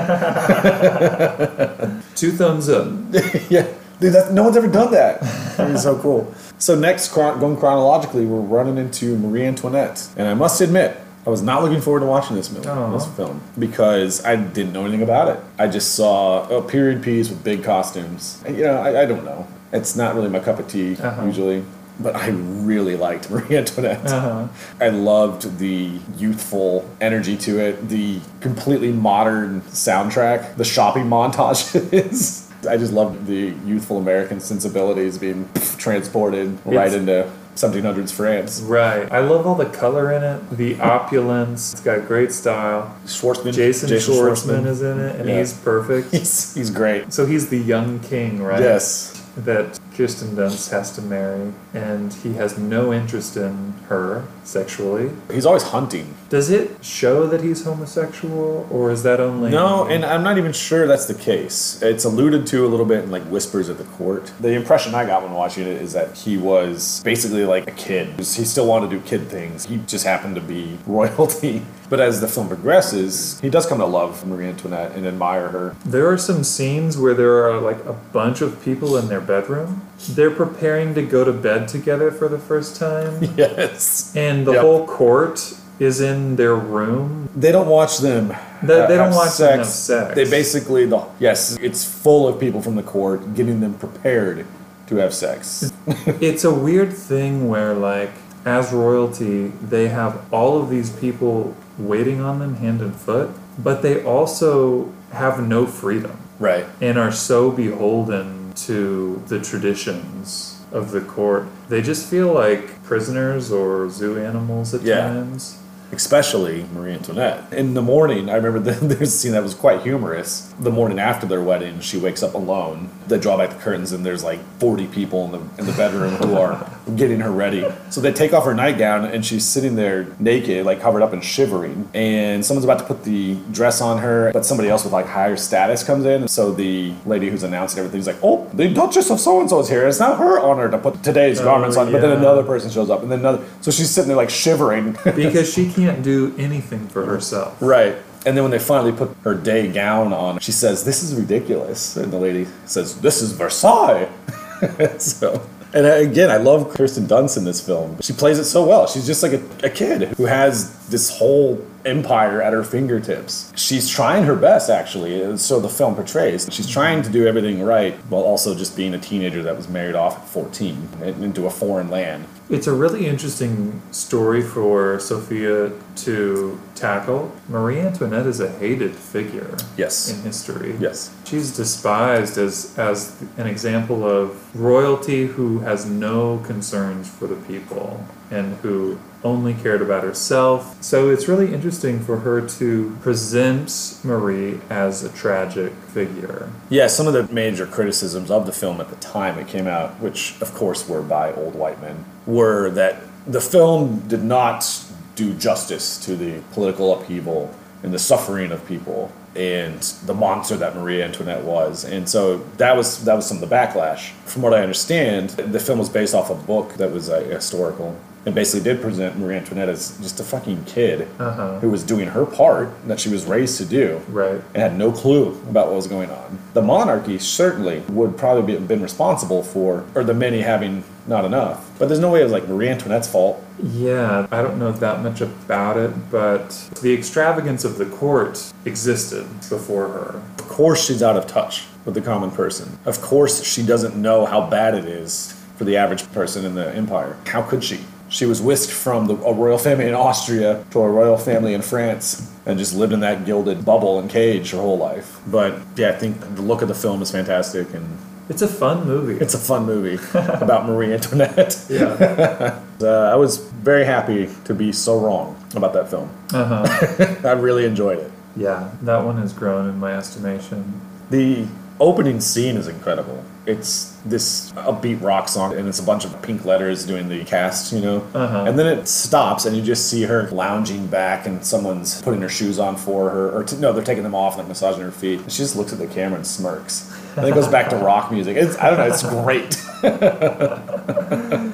think? 1.88 2.04
Two 2.14 2.32
thumbs 2.32 2.68
up. 2.68 2.86
yeah, 3.50 3.66
dude, 4.00 4.12
that, 4.12 4.32
no 4.32 4.42
one's 4.44 4.56
ever 4.56 4.68
done 4.68 4.92
that. 4.92 5.20
That'd 5.56 5.78
so 5.78 5.98
cool. 5.98 6.32
So 6.58 6.74
next, 6.74 7.12
going 7.12 7.56
chronologically, 7.56 8.24
we're 8.26 8.40
running 8.40 8.78
into 8.78 9.18
Marie 9.18 9.44
Antoinette, 9.44 10.08
and 10.16 10.28
I 10.28 10.34
must 10.34 10.60
admit, 10.60 10.96
I 11.26 11.30
was 11.30 11.42
not 11.42 11.62
looking 11.62 11.80
forward 11.80 12.00
to 12.00 12.06
watching 12.06 12.36
this 12.36 12.50
movie, 12.50 12.66
this 12.92 13.06
film, 13.16 13.40
because 13.58 14.24
I 14.24 14.36
didn't 14.36 14.72
know 14.74 14.82
anything 14.82 15.02
about 15.02 15.28
it. 15.28 15.40
I 15.58 15.68
just 15.68 15.94
saw 15.94 16.46
a 16.48 16.62
period 16.62 17.02
piece 17.02 17.30
with 17.30 17.42
big 17.42 17.64
costumes. 17.64 18.42
And, 18.46 18.56
you 18.56 18.64
know, 18.64 18.76
I, 18.76 19.02
I 19.02 19.04
don't 19.06 19.24
know. 19.24 19.46
It's 19.72 19.96
not 19.96 20.14
really 20.14 20.28
my 20.28 20.38
cup 20.38 20.58
of 20.58 20.68
tea 20.68 20.96
Uh-huh. 20.96 21.24
usually. 21.24 21.64
But 22.00 22.16
I 22.16 22.28
really 22.28 22.96
liked 22.96 23.30
Marie 23.30 23.56
Antoinette. 23.56 24.04
Uh-huh. 24.06 24.48
I 24.80 24.88
loved 24.88 25.58
the 25.58 25.98
youthful 26.16 26.88
energy 27.00 27.36
to 27.38 27.58
it, 27.60 27.88
the 27.88 28.20
completely 28.40 28.90
modern 28.92 29.60
soundtrack, 29.62 30.56
the 30.56 30.64
shopping 30.64 31.04
montages. 31.04 32.42
I 32.68 32.76
just 32.78 32.92
loved 32.92 33.26
the 33.26 33.54
youthful 33.66 33.98
American 33.98 34.40
sensibilities 34.40 35.18
being 35.18 35.48
transported 35.78 36.58
right 36.64 36.88
It's- 36.88 36.94
into 36.94 37.30
1700s 37.54 38.10
France. 38.12 38.60
Right. 38.62 39.10
I 39.12 39.20
love 39.20 39.46
all 39.46 39.54
the 39.54 39.66
color 39.66 40.10
in 40.10 40.24
it, 40.24 40.50
the 40.56 40.80
opulence. 40.80 41.72
It's 41.74 41.82
got 41.82 42.04
great 42.08 42.32
style. 42.32 42.96
Schwartzman, 43.06 43.52
Jason, 43.54 43.90
Schwartzman 43.90 44.66
is 44.66 44.82
in 44.82 44.98
it, 44.98 45.20
and 45.20 45.28
Yeah. 45.28 45.38
he's 45.38 45.52
perfect. 45.52 46.10
He's, 46.10 46.52
he's 46.54 46.70
great. 46.70 47.12
So 47.12 47.26
he's 47.26 47.50
the 47.50 47.58
young 47.58 48.00
king, 48.00 48.42
right? 48.42 48.60
Yes. 48.60 49.13
That 49.36 49.78
Kirsten 49.96 50.36
Dunst 50.36 50.70
has 50.70 50.92
to 50.92 51.02
marry, 51.02 51.52
and 51.72 52.12
he 52.12 52.34
has 52.34 52.56
no 52.58 52.92
interest 52.92 53.36
in 53.36 53.74
her 53.88 54.24
sexually. 54.44 55.10
He's 55.30 55.46
always 55.46 55.64
hunting. 55.64 56.14
Does 56.28 56.50
it 56.50 56.84
show 56.84 57.26
that 57.26 57.42
he's 57.42 57.64
homosexual, 57.64 58.66
or 58.70 58.90
is 58.90 59.02
that 59.02 59.20
only 59.20 59.50
No, 59.50 59.86
and 59.86 60.04
I'm 60.04 60.22
not 60.22 60.38
even 60.38 60.52
sure 60.52 60.86
that's 60.86 61.06
the 61.06 61.14
case. 61.14 61.80
It's 61.82 62.04
alluded 62.04 62.46
to 62.48 62.66
a 62.66 62.68
little 62.68 62.86
bit 62.86 63.04
in 63.04 63.10
like 63.10 63.24
whispers 63.24 63.68
at 63.68 63.78
the 63.78 63.84
court. 63.84 64.32
The 64.40 64.52
impression 64.52 64.94
I 64.94 65.04
got 65.04 65.22
when 65.22 65.32
watching 65.32 65.64
it 65.66 65.82
is 65.82 65.92
that 65.92 66.16
he 66.16 66.36
was 66.36 67.02
basically 67.04 67.44
like 67.44 67.66
a 67.68 67.72
kid. 67.72 68.08
He 68.18 68.24
still 68.24 68.66
wanted 68.66 68.90
to 68.90 68.98
do 68.98 69.02
kid 69.04 69.28
things. 69.28 69.66
He 69.66 69.78
just 69.86 70.04
happened 70.04 70.34
to 70.36 70.40
be 70.40 70.78
royalty. 70.86 71.62
But 71.94 72.00
as 72.00 72.20
the 72.20 72.26
film 72.26 72.48
progresses, 72.48 73.38
he 73.38 73.48
does 73.48 73.66
come 73.66 73.78
to 73.78 73.84
love 73.86 74.26
Marie 74.26 74.46
Antoinette 74.48 74.96
and 74.96 75.06
admire 75.06 75.46
her. 75.50 75.76
There 75.84 76.10
are 76.10 76.18
some 76.18 76.42
scenes 76.42 76.98
where 76.98 77.14
there 77.14 77.48
are 77.48 77.60
like 77.60 77.78
a 77.84 77.92
bunch 77.92 78.40
of 78.40 78.60
people 78.64 78.96
in 78.96 79.06
their 79.06 79.20
bedroom. 79.20 79.82
They're 80.10 80.32
preparing 80.32 80.96
to 80.96 81.02
go 81.02 81.22
to 81.22 81.32
bed 81.32 81.68
together 81.68 82.10
for 82.10 82.26
the 82.26 82.36
first 82.40 82.74
time, 82.74 83.22
Yes. 83.36 84.12
and 84.16 84.44
the 84.44 84.54
Yep. 84.54 84.60
whole 84.62 84.86
court 84.88 85.54
is 85.78 86.00
in 86.00 86.34
their 86.34 86.56
room. 86.56 87.28
They 87.36 87.52
don't 87.52 87.68
watch 87.68 87.98
them. 87.98 88.34
They- 88.60 88.86
they 88.88 88.96
don't 88.96 89.14
watch 89.14 89.36
them 89.36 89.58
have 89.58 89.68
sex. 89.68 90.14
They 90.16 90.28
basically 90.28 90.86
the 90.86 91.00
yes, 91.20 91.56
it's 91.62 91.84
full 91.84 92.26
of 92.26 92.40
people 92.40 92.60
from 92.60 92.74
the 92.74 92.82
court 92.82 93.36
getting 93.36 93.60
them 93.60 93.74
prepared 93.74 94.46
to 94.88 94.96
have 94.96 95.14
sex. 95.14 95.72
it's 96.20 96.42
a 96.42 96.52
weird 96.52 96.92
thing 96.92 97.48
where 97.48 97.72
like 97.72 98.10
as 98.44 98.72
royalty 98.72 99.52
they 99.62 99.86
have 99.88 100.20
all 100.32 100.60
of 100.60 100.70
these 100.70 100.90
people 100.90 101.54
waiting 101.78 102.20
on 102.20 102.38
them 102.38 102.56
hand 102.56 102.80
and 102.80 102.94
foot 102.94 103.30
but 103.58 103.82
they 103.82 104.02
also 104.04 104.92
have 105.12 105.46
no 105.46 105.66
freedom 105.66 106.16
right. 106.38 106.66
and 106.80 106.98
are 106.98 107.12
so 107.12 107.50
beholden 107.50 108.52
to 108.54 109.22
the 109.28 109.40
traditions 109.40 110.60
of 110.72 110.90
the 110.90 111.00
court 111.00 111.46
they 111.68 111.80
just 111.80 112.08
feel 112.08 112.32
like 112.32 112.82
prisoners 112.82 113.52
or 113.52 113.88
zoo 113.90 114.18
animals 114.18 114.74
at 114.74 114.82
Yeah. 114.82 115.08
times 115.08 115.58
especially 115.92 116.66
Marie 116.72 116.92
Antoinette. 116.92 117.52
In 117.52 117.74
the 117.74 117.82
morning, 117.82 118.28
I 118.28 118.34
remember 118.34 118.58
there's 118.70 119.00
a 119.00 119.06
scene 119.06 119.32
that 119.32 119.42
was 119.42 119.54
quite 119.54 119.82
humorous. 119.82 120.52
The 120.58 120.70
morning 120.70 120.98
after 120.98 121.26
their 121.26 121.40
wedding, 121.40 121.80
she 121.80 121.96
wakes 121.98 122.22
up 122.22 122.34
alone. 122.34 122.90
They 123.06 123.18
draw 123.18 123.36
back 123.36 123.50
the 123.50 123.56
curtains, 123.56 123.92
and 123.92 124.04
there's 124.04 124.24
like 124.24 124.40
40 124.58 124.86
people 124.88 125.24
in 125.26 125.32
the 125.32 125.38
in 125.58 125.66
the 125.66 125.72
bedroom 125.72 126.14
who 126.16 126.36
are 126.36 126.70
getting 126.96 127.20
her 127.20 127.30
ready. 127.30 127.64
So 127.90 128.00
they 128.00 128.12
take 128.12 128.32
off 128.32 128.44
her 128.44 128.54
nightgown, 128.54 129.04
and 129.04 129.24
she's 129.24 129.44
sitting 129.44 129.76
there 129.76 130.06
naked, 130.18 130.66
like 130.66 130.80
covered 130.80 131.02
up 131.02 131.12
and 131.12 131.24
shivering. 131.24 131.88
And 131.94 132.44
someone's 132.44 132.64
about 132.64 132.78
to 132.80 132.84
put 132.84 133.04
the 133.04 133.34
dress 133.52 133.80
on 133.80 133.98
her, 133.98 134.32
but 134.32 134.44
somebody 134.44 134.68
else 134.68 134.84
with 134.84 134.92
like 134.92 135.06
higher 135.06 135.36
status 135.36 135.82
comes 135.82 136.04
in. 136.04 136.28
So 136.28 136.52
the 136.52 136.92
lady 137.06 137.28
who's 137.30 137.42
announcing 137.42 137.78
everything's 137.78 138.06
like, 138.06 138.18
"Oh, 138.22 138.48
the 138.52 138.68
Duchess 138.72 139.10
of 139.10 139.20
so 139.20 139.40
and 139.40 139.48
so 139.48 139.60
is 139.60 139.68
here. 139.68 139.86
It's 139.86 140.00
not 140.00 140.18
her 140.18 140.38
honor 140.38 140.70
to 140.70 140.78
put 140.78 141.02
today's 141.02 141.40
Oh, 141.40 141.44
garments 141.44 141.76
on." 141.76 141.90
But 141.92 142.00
then 142.02 142.12
another 142.12 142.42
person 142.42 142.70
shows 142.70 142.90
up, 142.90 143.02
and 143.02 143.10
then 143.10 143.20
another. 143.20 143.44
So 143.60 143.70
she's 143.70 143.90
sitting 143.90 144.08
there 144.08 144.16
like 144.16 144.30
shivering. 144.30 144.96
because 145.16 145.52
she 145.52 145.70
can't 145.70 146.02
do 146.02 146.34
anything 146.38 146.86
for 146.88 147.04
herself. 147.04 147.56
Right. 147.60 147.96
And 148.26 148.36
then 148.36 148.42
when 148.44 148.50
they 148.50 148.58
finally 148.58 148.92
put 148.92 149.14
her 149.22 149.34
day 149.34 149.68
gown 149.70 150.12
on, 150.12 150.38
she 150.40 150.52
says, 150.52 150.84
This 150.84 151.02
is 151.02 151.14
ridiculous. 151.14 151.96
And 151.96 152.12
the 152.12 152.18
lady 152.18 152.46
says, 152.64 153.00
This 153.00 153.20
is 153.20 153.32
Versailles. 153.32 154.08
so. 154.98 155.46
And 155.74 155.86
uh, 155.86 155.94
again, 155.94 156.30
I 156.30 156.36
love 156.36 156.72
Kirsten 156.72 157.04
Dunst 157.04 157.36
in 157.36 157.44
this 157.44 157.60
film. 157.60 158.00
She 158.00 158.12
plays 158.12 158.38
it 158.38 158.44
so 158.44 158.64
well. 158.64 158.86
She's 158.86 159.06
just 159.06 159.22
like 159.24 159.32
a, 159.32 159.66
a 159.66 159.70
kid 159.70 160.02
who 160.16 160.24
has 160.26 160.88
this 160.88 161.10
whole 161.18 161.56
empire 161.86 162.40
at 162.42 162.52
her 162.52 162.64
fingertips. 162.64 163.52
She's 163.56 163.88
trying 163.88 164.24
her 164.24 164.36
best, 164.36 164.70
actually, 164.70 165.22
uh, 165.24 165.36
so 165.36 165.60
the 165.60 165.68
film 165.68 165.94
portrays. 165.94 166.48
She's 166.50 166.68
trying 166.68 167.02
to 167.02 167.10
do 167.10 167.26
everything 167.26 167.62
right 167.62 167.94
while 168.08 168.22
also 168.22 168.54
just 168.54 168.76
being 168.76 168.94
a 168.94 168.98
teenager 168.98 169.42
that 169.42 169.56
was 169.56 169.68
married 169.68 169.94
off 169.94 170.18
at 170.18 170.28
14 170.28 170.88
into 171.02 171.46
a 171.46 171.50
foreign 171.50 171.90
land. 171.90 172.26
It's 172.50 172.66
a 172.66 172.74
really 172.74 173.06
interesting 173.06 173.80
story 173.90 174.42
for 174.42 175.00
Sofia 175.00 175.72
to 175.96 176.60
tackle. 176.74 177.32
Marie 177.48 177.80
Antoinette 177.80 178.26
is 178.26 178.38
a 178.40 178.50
hated 178.50 178.92
figure 178.94 179.56
Yes. 179.78 180.10
in 180.10 180.20
history. 180.22 180.74
Yes. 180.78 181.10
She's 181.24 181.56
despised 181.56 182.36
as, 182.36 182.76
as 182.78 183.14
an 183.38 183.46
example 183.46 184.04
of 184.06 184.54
royalty 184.54 185.26
who 185.26 185.60
has 185.60 185.86
no 185.86 186.38
concerns 186.44 187.08
for 187.08 187.26
the 187.26 187.36
people 187.36 188.06
and 188.30 188.56
who 188.56 188.98
only 189.24 189.54
cared 189.54 189.80
about 189.80 190.04
herself. 190.04 190.80
So 190.82 191.08
it's 191.08 191.26
really 191.26 191.52
interesting 191.52 191.98
for 191.98 192.18
her 192.18 192.46
to 192.46 192.96
present 193.00 193.98
Marie 194.04 194.60
as 194.68 195.02
a 195.02 195.08
tragic 195.08 195.72
figure. 195.72 196.50
Yeah, 196.68 196.86
some 196.86 197.06
of 197.06 197.14
the 197.14 197.32
major 197.32 197.66
criticisms 197.66 198.30
of 198.30 198.46
the 198.46 198.52
film 198.52 198.80
at 198.80 198.90
the 198.90 198.96
time 198.96 199.38
it 199.38 199.48
came 199.48 199.66
out, 199.66 199.98
which 200.00 200.40
of 200.42 200.54
course 200.54 200.88
were 200.88 201.02
by 201.02 201.32
old 201.32 201.54
white 201.54 201.80
men, 201.80 202.04
were 202.26 202.70
that 202.70 202.96
the 203.26 203.40
film 203.40 204.00
did 204.06 204.22
not 204.22 204.84
do 205.16 205.32
justice 205.34 206.04
to 206.04 206.16
the 206.16 206.40
political 206.52 206.92
upheaval 206.92 207.54
and 207.82 207.94
the 207.94 207.98
suffering 207.98 208.52
of 208.52 208.66
people 208.66 209.10
and 209.36 209.80
the 210.06 210.14
monster 210.14 210.56
that 210.56 210.76
Marie 210.76 211.02
Antoinette 211.02 211.42
was. 211.42 211.84
And 211.84 212.08
so 212.08 212.38
that 212.58 212.76
was 212.76 213.04
that 213.04 213.14
was 213.14 213.26
some 213.26 213.42
of 213.42 213.48
the 213.48 213.54
backlash. 213.54 214.10
From 214.26 214.42
what 214.42 214.54
I 214.54 214.62
understand, 214.62 215.30
the 215.30 215.58
film 215.58 215.78
was 215.78 215.88
based 215.88 216.14
off 216.14 216.30
a 216.30 216.34
book 216.34 216.74
that 216.74 216.92
was 216.92 217.08
uh, 217.08 217.20
historical 217.20 217.98
and 218.26 218.34
basically 218.34 218.62
did 218.64 218.80
present 218.80 219.18
Marie 219.18 219.36
Antoinette 219.36 219.68
as 219.68 219.96
just 220.00 220.18
a 220.20 220.24
fucking 220.24 220.64
kid 220.64 221.08
Uh-huh. 221.18 221.58
who 221.60 221.68
was 221.70 221.82
doing 221.82 222.08
her 222.08 222.24
part 222.24 222.70
that 222.86 222.98
she 223.00 223.08
was 223.08 223.24
raised 223.26 223.58
to 223.58 223.64
do 223.64 224.00
Right. 224.08 224.40
and 224.54 224.62
had 224.62 224.78
no 224.78 224.92
clue 224.92 225.38
about 225.50 225.66
what 225.66 225.76
was 225.76 225.86
going 225.86 226.10
on. 226.10 226.38
The 226.54 226.62
monarchy 226.62 227.18
certainly 227.18 227.82
would 227.90 228.16
probably 228.16 228.54
be, 228.56 228.58
been 228.64 228.82
responsible 228.82 229.42
for, 229.42 229.84
or 229.94 230.04
the 230.04 230.14
many 230.14 230.40
having 230.40 230.84
not 231.06 231.24
enough. 231.26 231.70
But 231.78 231.88
there's 231.88 232.00
no 232.00 232.10
way 232.10 232.20
it 232.20 232.24
was 232.24 232.32
like 232.32 232.48
Marie 232.48 232.68
Antoinette's 232.68 233.06
fault. 233.08 233.42
Yeah, 233.62 234.26
I 234.32 234.40
don't 234.40 234.58
know 234.58 234.72
that 234.72 235.02
much 235.02 235.20
about 235.20 235.76
it, 235.76 235.90
but 236.10 236.50
the 236.80 236.94
extravagance 236.94 237.62
of 237.64 237.76
the 237.76 237.84
court 237.84 238.42
existed 238.64 239.26
before 239.50 239.88
her. 239.88 240.20
Of 240.38 240.48
course, 240.48 240.86
she's 240.86 241.02
out 241.02 241.16
of 241.16 241.26
touch 241.26 241.66
with 241.84 241.94
the 241.94 242.00
common 242.00 242.30
person. 242.30 242.78
Of 242.86 243.02
course, 243.02 243.44
she 243.44 243.62
doesn't 243.62 243.94
know 243.96 244.24
how 244.24 244.48
bad 244.48 244.74
it 244.74 244.86
is 244.86 245.34
for 245.56 245.64
the 245.64 245.76
average 245.76 246.10
person 246.12 246.44
in 246.46 246.54
the 246.54 246.74
empire. 246.74 247.16
How 247.26 247.42
could 247.42 247.62
she? 247.62 247.80
She 248.14 248.26
was 248.26 248.40
whisked 248.40 248.72
from 248.72 249.06
the, 249.08 249.14
a 249.16 249.32
royal 249.32 249.58
family 249.58 249.88
in 249.88 249.94
Austria 249.94 250.64
to 250.70 250.78
a 250.80 250.88
royal 250.88 251.18
family 251.18 251.52
in 251.52 251.62
France 251.62 252.30
and 252.46 252.58
just 252.60 252.72
lived 252.72 252.92
in 252.92 253.00
that 253.00 253.24
gilded 253.26 253.64
bubble 253.64 253.98
and 253.98 254.08
cage 254.08 254.52
her 254.52 254.58
whole 254.58 254.78
life. 254.78 255.20
But 255.26 255.54
yeah, 255.76 255.88
I 255.88 255.96
think 255.98 256.20
the 256.36 256.42
look 256.42 256.62
of 256.62 256.68
the 256.68 256.74
film 256.76 257.02
is 257.02 257.10
fantastic 257.10 257.74
and 257.74 257.86
It's 258.28 258.40
a 258.42 258.46
fun 258.48 258.86
movie. 258.86 259.16
it's 259.24 259.34
a 259.34 259.38
fun 259.38 259.66
movie 259.66 259.98
about 260.46 260.66
Marie 260.66 260.92
Antoinette. 260.94 261.52
yeah. 261.68 262.60
Uh, 262.82 263.12
I 263.14 263.14
was 263.14 263.38
very 263.62 263.84
happy 263.84 264.28
to 264.46 264.52
be 264.54 264.72
so 264.72 264.98
wrong 264.98 265.36
about 265.54 265.72
that 265.74 265.88
film. 265.88 266.08
Uh 266.34 266.44
huh. 266.66 267.16
I 267.28 267.32
really 267.32 267.64
enjoyed 267.64 267.98
it. 268.00 268.10
Yeah, 268.36 268.68
that 268.82 269.04
one 269.04 269.16
has 269.18 269.32
grown 269.32 269.68
in 269.68 269.78
my 269.78 269.92
estimation. 269.96 270.80
The 271.08 271.46
opening 271.78 272.20
scene 272.20 272.56
is 272.56 272.66
incredible. 272.66 273.24
It's 273.46 273.90
this 274.06 274.52
upbeat 274.52 275.02
rock 275.02 275.28
song, 275.28 275.54
and 275.54 275.68
it's 275.68 275.78
a 275.78 275.82
bunch 275.82 276.04
of 276.04 276.20
pink 276.22 276.44
letters 276.44 276.86
doing 276.86 277.08
the 277.08 277.24
cast, 277.24 277.72
you 277.72 277.80
know? 277.80 278.06
Uh-huh. 278.14 278.44
And 278.46 278.58
then 278.58 278.66
it 278.66 278.88
stops, 278.88 279.44
and 279.44 279.54
you 279.56 279.62
just 279.62 279.90
see 279.90 280.02
her 280.04 280.28
lounging 280.30 280.86
back, 280.86 281.26
and 281.26 281.44
someone's 281.44 282.00
putting 282.02 282.22
her 282.22 282.28
shoes 282.28 282.58
on 282.58 282.76
for 282.76 283.10
her. 283.10 283.30
Or 283.36 283.44
t- 283.44 283.56
no, 283.56 283.72
they're 283.72 283.84
taking 283.84 284.02
them 284.02 284.14
off, 284.14 284.38
like 284.38 284.48
massaging 284.48 284.82
her 284.82 284.90
feet. 284.90 285.20
And 285.20 285.30
she 285.30 285.38
just 285.38 285.56
looks 285.56 285.72
at 285.72 285.78
the 285.78 285.86
camera 285.86 286.16
and 286.16 286.26
smirks. 286.26 286.90
And 287.16 287.26
it 287.26 287.34
goes 287.34 287.48
back 287.48 287.68
to 287.70 287.76
rock 287.84 288.10
music. 288.10 288.36
It's, 288.36 288.56
I 288.58 288.70
don't 288.70 288.78
know, 288.78 288.86
it's 288.86 289.02
great. 289.02 289.60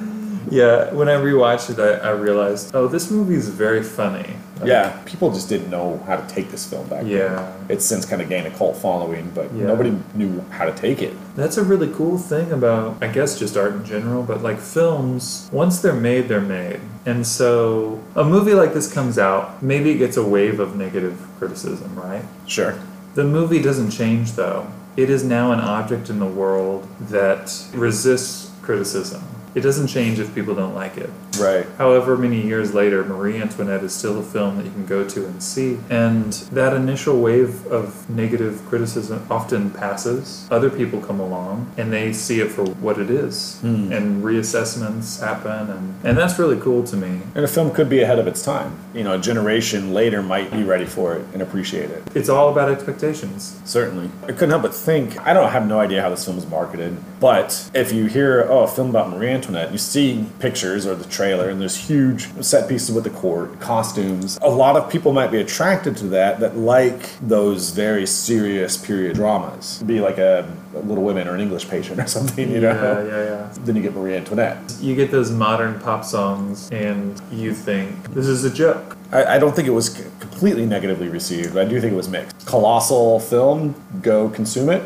Yeah, 0.51 0.93
when 0.93 1.07
I 1.07 1.13
rewatched 1.13 1.69
it, 1.71 1.79
I, 1.79 2.09
I 2.09 2.11
realized, 2.11 2.71
oh, 2.75 2.87
this 2.87 3.09
movie 3.09 3.35
is 3.35 3.47
very 3.47 3.81
funny. 3.81 4.35
Like, 4.59 4.67
yeah, 4.67 5.01
people 5.05 5.31
just 5.31 5.47
didn't 5.49 5.69
know 5.71 5.97
how 6.05 6.17
to 6.17 6.27
take 6.35 6.51
this 6.51 6.69
film 6.69 6.87
back 6.89 7.01
then. 7.03 7.09
Yeah. 7.09 7.51
It's 7.69 7.85
since 7.85 8.05
kind 8.05 8.21
of 8.21 8.29
gained 8.29 8.45
a 8.47 8.51
cult 8.51 8.75
following, 8.77 9.31
but 9.33 9.51
Yeah. 9.55 9.65
nobody 9.67 9.97
knew 10.13 10.41
how 10.51 10.65
to 10.65 10.73
take 10.73 11.01
it. 11.01 11.13
That's 11.35 11.57
a 11.57 11.63
really 11.63 11.87
cool 11.93 12.17
thing 12.17 12.51
about, 12.51 12.97
I 13.01 13.07
guess, 13.07 13.39
just 13.39 13.55
art 13.57 13.71
in 13.73 13.85
general, 13.85 14.23
but 14.23 14.43
like 14.43 14.59
films, 14.59 15.49
once 15.53 15.79
they're 15.79 15.93
made, 15.93 16.27
they're 16.27 16.41
made. 16.41 16.81
And 17.05 17.25
so 17.25 17.99
a 18.15 18.23
movie 18.23 18.53
like 18.53 18.73
this 18.73 18.91
comes 18.91 19.17
out, 19.17 19.63
maybe 19.63 19.91
it 19.91 19.97
gets 19.97 20.17
a 20.17 20.23
wave 20.23 20.59
of 20.59 20.75
negative 20.75 21.17
criticism, 21.39 21.95
right? 21.95 22.23
Sure. 22.45 22.75
The 23.15 23.23
movie 23.23 23.61
doesn't 23.61 23.91
change 23.91 24.33
though. 24.33 24.67
It 24.97 25.09
is 25.09 25.23
now 25.23 25.53
an 25.53 25.61
object 25.61 26.09
in 26.09 26.19
the 26.19 26.25
world 26.27 26.85
that 26.99 27.51
resists 27.73 28.51
criticism. 28.61 29.23
It 29.53 29.61
doesn't 29.61 29.87
change 29.87 30.19
if 30.19 30.33
people 30.33 30.55
don't 30.55 30.75
like 30.75 30.97
it. 30.97 31.09
Right. 31.39 31.65
However, 31.77 32.17
many 32.17 32.41
years 32.41 32.73
later, 32.73 33.03
Marie 33.03 33.41
Antoinette 33.41 33.83
is 33.83 33.93
still 33.93 34.19
a 34.19 34.23
film 34.23 34.57
that 34.57 34.65
you 34.65 34.71
can 34.71 34.85
go 34.85 35.07
to 35.07 35.25
and 35.25 35.41
see. 35.41 35.79
And 35.89 36.33
that 36.51 36.73
initial 36.73 37.19
wave 37.19 37.65
of 37.67 38.09
negative 38.09 38.61
criticism 38.67 39.25
often 39.29 39.71
passes. 39.71 40.47
Other 40.51 40.69
people 40.69 41.01
come 41.01 41.19
along 41.19 41.71
and 41.77 41.91
they 41.91 42.13
see 42.13 42.39
it 42.39 42.51
for 42.51 42.65
what 42.65 42.99
it 42.99 43.09
is. 43.09 43.59
Hmm. 43.59 43.91
And 43.91 44.23
reassessments 44.23 45.19
happen. 45.19 45.69
And, 45.69 46.05
and 46.05 46.17
that's 46.17 46.37
really 46.39 46.59
cool 46.59 46.83
to 46.85 46.95
me. 46.95 47.21
And 47.35 47.43
a 47.43 47.47
film 47.47 47.71
could 47.71 47.89
be 47.89 48.01
ahead 48.01 48.19
of 48.19 48.27
its 48.27 48.43
time. 48.43 48.77
You 48.93 49.03
know, 49.03 49.15
a 49.15 49.19
generation 49.19 49.93
later 49.93 50.21
might 50.21 50.51
be 50.51 50.63
ready 50.63 50.85
for 50.85 51.15
it 51.15 51.25
and 51.33 51.41
appreciate 51.41 51.89
it. 51.89 52.03
It's 52.15 52.29
all 52.29 52.49
about 52.49 52.69
expectations. 52.69 53.59
Certainly. 53.65 54.09
I 54.23 54.27
couldn't 54.27 54.49
help 54.49 54.63
but 54.63 54.73
think, 54.73 55.19
I 55.25 55.33
don't 55.33 55.49
have 55.49 55.67
no 55.67 55.79
idea 55.79 56.01
how 56.01 56.09
this 56.09 56.25
film 56.25 56.37
is 56.37 56.45
marketed, 56.45 56.97
but 57.19 57.69
if 57.73 57.91
you 57.91 58.05
hear, 58.05 58.45
oh, 58.49 58.63
a 58.63 58.67
film 58.67 58.89
about 58.89 59.09
Marie 59.09 59.31
Antoinette, 59.41 59.71
you 59.71 59.79
see 59.79 60.27
pictures 60.37 60.85
or 60.85 60.93
the 60.93 61.09
trailer, 61.09 61.49
and 61.49 61.59
there's 61.59 61.75
huge 61.75 62.31
set 62.43 62.69
pieces 62.69 62.91
with 62.93 63.03
the 63.03 63.09
court, 63.09 63.59
costumes. 63.59 64.37
A 64.43 64.47
lot 64.47 64.75
of 64.75 64.87
people 64.87 65.13
might 65.13 65.31
be 65.31 65.39
attracted 65.39 65.97
to 65.97 66.07
that 66.09 66.39
that 66.41 66.57
like 66.57 67.17
those 67.21 67.71
very 67.71 68.05
serious 68.05 68.77
period 68.77 69.15
dramas. 69.15 69.81
Be 69.81 69.99
like 69.99 70.19
a, 70.19 70.47
a 70.75 70.79
Little 70.81 71.03
Women 71.03 71.27
or 71.27 71.33
an 71.33 71.41
English 71.41 71.67
patient 71.67 71.99
or 71.99 72.05
something, 72.17 72.51
you 72.51 72.61
know? 72.61 72.71
Yeah, 72.71 73.03
yeah, 73.03 73.23
yeah. 73.23 73.53
Then 73.61 73.75
you 73.75 73.81
get 73.81 73.95
Marie 73.95 74.15
Antoinette. 74.15 74.59
You 74.79 74.95
get 74.95 75.09
those 75.09 75.31
modern 75.31 75.79
pop 75.79 76.05
songs 76.05 76.69
and 76.69 77.19
you 77.31 77.55
think, 77.55 78.13
this 78.13 78.27
is 78.27 78.43
a 78.43 78.51
joke. 78.51 78.95
I, 79.11 79.25
I 79.25 79.39
don't 79.39 79.55
think 79.55 79.67
it 79.67 79.71
was 79.71 79.89
completely 80.19 80.67
negatively 80.67 81.09
received. 81.09 81.57
I 81.57 81.65
do 81.65 81.81
think 81.81 81.93
it 81.93 81.97
was 81.97 82.09
mixed. 82.09 82.45
Colossal 82.45 83.19
film, 83.19 83.73
go 84.03 84.29
consume 84.29 84.69
it. 84.69 84.83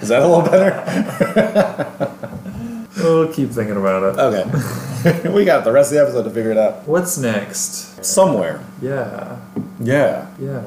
Is 0.00 0.08
that 0.08 0.22
a 0.22 0.26
little 0.26 0.50
better? 0.50 2.06
We'll 2.98 3.32
keep 3.32 3.50
thinking 3.50 3.76
about 3.76 4.02
it. 4.02 4.18
Okay. 4.18 5.28
we 5.34 5.44
got 5.44 5.64
the 5.64 5.72
rest 5.72 5.90
of 5.92 5.96
the 5.96 6.02
episode 6.02 6.24
to 6.24 6.30
figure 6.30 6.50
it 6.50 6.58
out. 6.58 6.86
What's 6.88 7.16
next? 7.18 8.04
Somewhere. 8.04 8.64
Yeah, 8.82 9.38
Yeah. 9.80 10.26
yeah. 10.38 10.62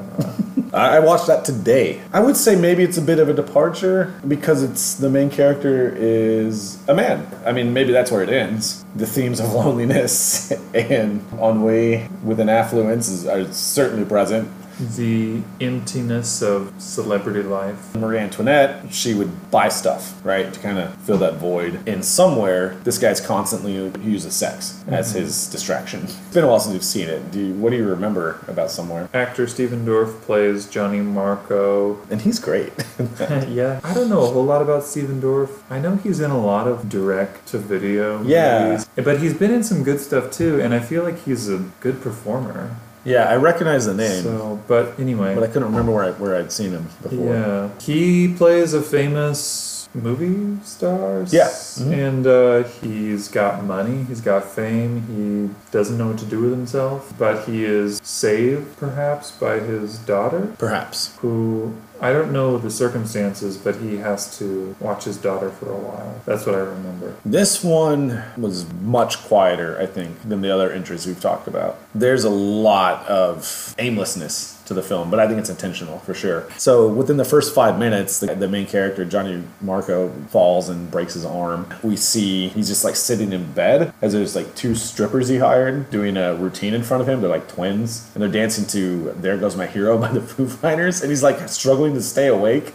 I 0.74 1.00
watched 1.00 1.26
that 1.26 1.44
today. 1.44 2.00
I 2.14 2.20
would 2.20 2.34
say 2.36 2.56
maybe 2.56 2.82
it's 2.82 2.96
a 2.96 3.02
bit 3.02 3.18
of 3.18 3.28
a 3.28 3.34
departure 3.34 4.14
because 4.26 4.62
it's 4.62 4.94
the 4.94 5.10
main 5.10 5.28
character 5.28 5.94
is 5.94 6.78
a 6.88 6.94
man. 6.94 7.26
I 7.44 7.52
mean, 7.52 7.74
maybe 7.74 7.92
that's 7.92 8.10
where 8.10 8.22
it 8.22 8.30
ends. 8.30 8.82
The 8.96 9.06
themes 9.06 9.38
of 9.38 9.52
loneliness 9.54 10.50
and 10.74 11.22
ennui 11.38 12.08
with 12.24 12.40
an 12.40 12.48
affluence 12.48 13.08
is, 13.08 13.26
are 13.26 13.44
certainly 13.52 14.06
present. 14.06 14.48
The 14.78 15.42
emptiness 15.60 16.42
of 16.42 16.72
celebrity 16.78 17.42
life. 17.42 17.94
Marie 17.94 18.18
Antoinette, 18.18 18.92
she 18.92 19.14
would 19.14 19.50
buy 19.50 19.68
stuff, 19.68 20.20
right, 20.24 20.52
to 20.52 20.60
kind 20.60 20.78
of 20.78 20.94
fill 21.02 21.18
that 21.18 21.34
void. 21.34 21.86
And 21.88 22.04
somewhere, 22.04 22.76
this 22.84 22.98
guy's 22.98 23.20
constantly 23.20 23.90
he 24.00 24.10
uses 24.10 24.34
sex 24.34 24.82
as 24.88 25.10
mm-hmm. 25.10 25.20
his 25.20 25.48
distraction. 25.48 26.04
It's 26.04 26.34
been 26.34 26.44
a 26.44 26.48
while 26.48 26.60
since 26.60 26.72
we've 26.72 26.84
seen 26.84 27.08
it. 27.08 27.30
Do 27.30 27.40
you, 27.40 27.54
what 27.54 27.70
do 27.70 27.76
you 27.76 27.88
remember 27.88 28.44
about 28.48 28.70
somewhere? 28.70 29.08
Actor 29.14 29.46
Stephen 29.46 29.84
Dorff 29.86 30.20
plays 30.22 30.68
Johnny 30.68 31.00
Marco. 31.00 32.00
And 32.10 32.20
he's 32.20 32.38
great. 32.38 32.72
yeah, 33.48 33.80
I 33.84 33.94
don't 33.94 34.08
know 34.08 34.22
a 34.22 34.30
whole 34.30 34.44
lot 34.44 34.62
about 34.62 34.84
Stephen 34.84 35.20
Dorff. 35.20 35.60
I 35.70 35.78
know 35.78 35.96
he's 35.96 36.20
in 36.20 36.30
a 36.30 36.40
lot 36.40 36.66
of 36.68 36.88
direct 36.88 37.46
to 37.48 37.58
video 37.58 38.22
Yeah. 38.22 38.68
movies, 38.68 38.88
but 38.96 39.20
he's 39.20 39.34
been 39.34 39.50
in 39.50 39.62
some 39.62 39.82
good 39.82 40.00
stuff 40.00 40.30
too, 40.30 40.60
and 40.60 40.74
I 40.74 40.80
feel 40.80 41.02
like 41.02 41.24
he's 41.24 41.48
a 41.48 41.58
good 41.80 42.00
performer. 42.00 42.76
Yeah, 43.04 43.24
I 43.28 43.36
recognize 43.36 43.86
the 43.86 43.94
name, 43.94 44.22
So, 44.22 44.60
but 44.68 44.98
anyway, 44.98 45.34
but 45.34 45.44
I 45.44 45.46
couldn't 45.48 45.68
remember 45.70 45.92
where 45.92 46.04
I, 46.04 46.10
where 46.12 46.36
I'd 46.36 46.52
seen 46.52 46.70
him 46.72 46.88
before. 47.02 47.34
Yeah, 47.34 47.68
he 47.80 48.32
plays 48.34 48.74
a 48.74 48.82
famous 48.82 49.88
movie 49.94 50.58
star. 50.64 51.24
Yeah. 51.28 51.48
Mhm. 51.48 51.92
and 52.08 52.26
uh, 52.26 52.62
he's 52.80 53.28
got 53.28 53.62
money. 53.64 54.04
He's 54.04 54.20
got 54.22 54.44
fame. 54.44 55.02
He 55.12 55.70
doesn't 55.70 55.98
know 55.98 56.08
what 56.08 56.18
to 56.18 56.24
do 56.24 56.40
with 56.40 56.50
himself, 56.52 57.12
but 57.18 57.44
he 57.46 57.64
is 57.64 58.00
saved 58.02 58.76
perhaps 58.78 59.30
by 59.32 59.58
his 59.60 59.98
daughter, 59.98 60.48
Perhaps. 60.58 61.14
who. 61.20 61.74
I 62.02 62.12
don't 62.12 62.32
know 62.32 62.58
the 62.58 62.70
circumstances, 62.70 63.56
but 63.56 63.76
he 63.76 63.98
has 63.98 64.36
to 64.38 64.74
watch 64.80 65.04
his 65.04 65.16
daughter 65.16 65.50
for 65.50 65.70
a 65.70 65.76
while. 65.76 66.20
That's 66.26 66.44
what 66.44 66.56
I 66.56 66.58
remember. 66.58 67.14
This 67.24 67.62
one 67.62 68.24
was 68.36 68.70
much 68.74 69.18
quieter, 69.18 69.78
I 69.80 69.86
think, 69.86 70.20
than 70.28 70.40
the 70.40 70.50
other 70.50 70.72
entries 70.72 71.06
we've 71.06 71.20
talked 71.20 71.46
about. 71.46 71.78
There's 71.94 72.24
a 72.24 72.30
lot 72.30 73.06
of 73.06 73.74
aimlessness 73.78 74.60
to 74.66 74.74
the 74.74 74.82
film, 74.82 75.10
but 75.10 75.20
I 75.20 75.26
think 75.26 75.38
it's 75.38 75.50
intentional 75.50 75.98
for 76.00 76.14
sure. 76.14 76.48
So 76.56 76.88
within 76.88 77.16
the 77.16 77.24
first 77.24 77.54
five 77.54 77.78
minutes, 77.78 78.20
the, 78.20 78.34
the 78.34 78.48
main 78.48 78.66
character, 78.66 79.04
Johnny 79.04 79.42
Marco, 79.60 80.10
falls 80.28 80.68
and 80.68 80.90
breaks 80.90 81.14
his 81.14 81.24
arm. 81.24 81.72
We 81.82 81.96
see 81.96 82.48
he's 82.48 82.68
just 82.68 82.84
like 82.84 82.96
sitting 82.96 83.32
in 83.32 83.52
bed 83.52 83.92
as 84.00 84.12
there's 84.12 84.34
like 84.36 84.54
two 84.54 84.74
strippers 84.74 85.28
he 85.28 85.38
hired 85.38 85.90
doing 85.90 86.16
a 86.16 86.34
routine 86.34 86.74
in 86.74 86.82
front 86.82 87.00
of 87.00 87.08
him. 87.08 87.20
They're 87.20 87.30
like 87.30 87.48
twins 87.48 88.10
and 88.14 88.22
they're 88.22 88.30
dancing 88.30 88.66
to 88.68 89.12
There 89.18 89.36
Goes 89.36 89.56
My 89.56 89.66
Hero 89.66 89.98
by 90.04 90.12
the 90.12 90.20
Foo 90.20 90.48
Fighters. 90.48 91.00
And 91.00 91.10
he's 91.10 91.22
like 91.22 91.48
struggling 91.48 91.91
to 91.94 92.02
stay 92.02 92.28
awake. 92.28 92.72